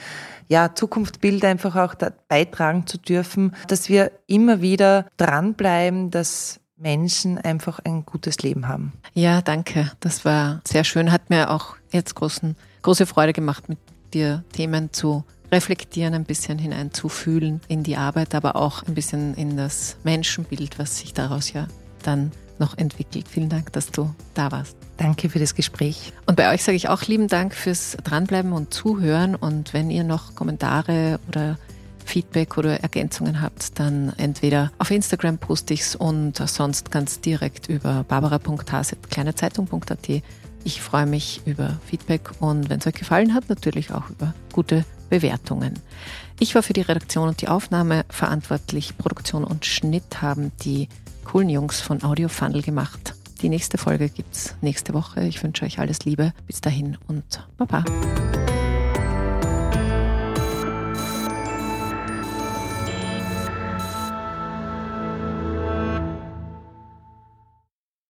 ja, 0.46 0.74
Zukunftsbild 0.74 1.44
einfach 1.44 1.76
auch 1.76 1.94
beitragen 2.28 2.86
zu 2.86 2.96
dürfen, 2.96 3.54
dass 3.66 3.88
wir 3.88 4.12
immer 4.26 4.62
wieder 4.62 5.06
dranbleiben, 5.18 6.10
dass 6.10 6.60
Menschen 6.78 7.38
einfach 7.38 7.80
ein 7.80 8.06
gutes 8.06 8.38
Leben 8.38 8.68
haben. 8.68 8.92
Ja, 9.12 9.42
danke. 9.42 9.90
Das 10.00 10.24
war 10.24 10.60
sehr 10.66 10.84
schön. 10.84 11.12
Hat 11.12 11.28
mir 11.28 11.50
auch 11.50 11.74
jetzt 11.90 12.14
großen, 12.14 12.56
große 12.82 13.06
Freude 13.06 13.32
gemacht, 13.32 13.68
mit 13.68 13.78
dir 14.14 14.44
Themen 14.52 14.92
zu 14.92 15.24
reflektieren, 15.50 16.14
ein 16.14 16.24
bisschen 16.24 16.58
hineinzufühlen 16.58 17.60
in 17.68 17.82
die 17.82 17.96
Arbeit, 17.96 18.34
aber 18.34 18.56
auch 18.56 18.82
ein 18.82 18.94
bisschen 18.94 19.34
in 19.34 19.56
das 19.56 19.96
Menschenbild, 20.04 20.78
was 20.78 20.98
sich 20.98 21.14
daraus 21.14 21.52
ja 21.52 21.66
dann 22.02 22.32
noch 22.58 22.76
entwickelt. 22.76 23.26
Vielen 23.28 23.48
Dank, 23.48 23.72
dass 23.72 23.90
du 23.90 24.14
da 24.34 24.52
warst. 24.52 24.76
Danke 24.96 25.30
für 25.30 25.38
das 25.38 25.54
Gespräch. 25.54 26.12
Und 26.26 26.36
bei 26.36 26.52
euch 26.52 26.64
sage 26.64 26.76
ich 26.76 26.88
auch 26.88 27.04
lieben 27.04 27.28
Dank 27.28 27.54
fürs 27.54 27.96
Dranbleiben 28.02 28.52
und 28.52 28.74
Zuhören. 28.74 29.36
Und 29.36 29.72
wenn 29.72 29.90
ihr 29.90 30.04
noch 30.04 30.34
Kommentare 30.34 31.20
oder 31.28 31.56
Feedback 32.04 32.58
oder 32.58 32.80
Ergänzungen 32.80 33.40
habt, 33.40 33.78
dann 33.78 34.12
entweder 34.16 34.72
auf 34.78 34.90
Instagram 34.90 35.38
poste 35.38 35.74
ich 35.74 35.82
es 35.82 35.94
und 35.94 36.36
sonst 36.36 36.90
ganz 36.90 37.20
direkt 37.20 37.68
über 37.68 38.04
barbara.haset.kleinezeitung.at 38.08 40.22
ich 40.64 40.80
freue 40.80 41.06
mich 41.06 41.42
über 41.46 41.78
Feedback 41.86 42.30
und 42.40 42.68
wenn 42.68 42.80
es 42.80 42.86
euch 42.86 42.94
gefallen 42.94 43.34
hat, 43.34 43.48
natürlich 43.48 43.92
auch 43.92 44.10
über 44.10 44.34
gute 44.52 44.84
Bewertungen. 45.10 45.74
Ich 46.40 46.54
war 46.54 46.62
für 46.62 46.72
die 46.72 46.82
Redaktion 46.82 47.28
und 47.28 47.40
die 47.40 47.48
Aufnahme 47.48 48.04
verantwortlich. 48.08 48.96
Produktion 48.96 49.44
und 49.44 49.66
Schnitt 49.66 50.22
haben 50.22 50.52
die 50.62 50.88
coolen 51.24 51.48
Jungs 51.48 51.80
von 51.80 52.02
Audio 52.02 52.28
Funnel 52.28 52.62
gemacht. 52.62 53.14
Die 53.42 53.48
nächste 53.48 53.78
Folge 53.78 54.08
gibt 54.08 54.34
es 54.34 54.54
nächste 54.60 54.94
Woche. 54.94 55.22
Ich 55.22 55.42
wünsche 55.42 55.64
euch 55.64 55.78
alles 55.78 56.04
Liebe. 56.04 56.32
Bis 56.46 56.60
dahin 56.60 56.96
und 57.06 57.46
Baba. 57.56 57.84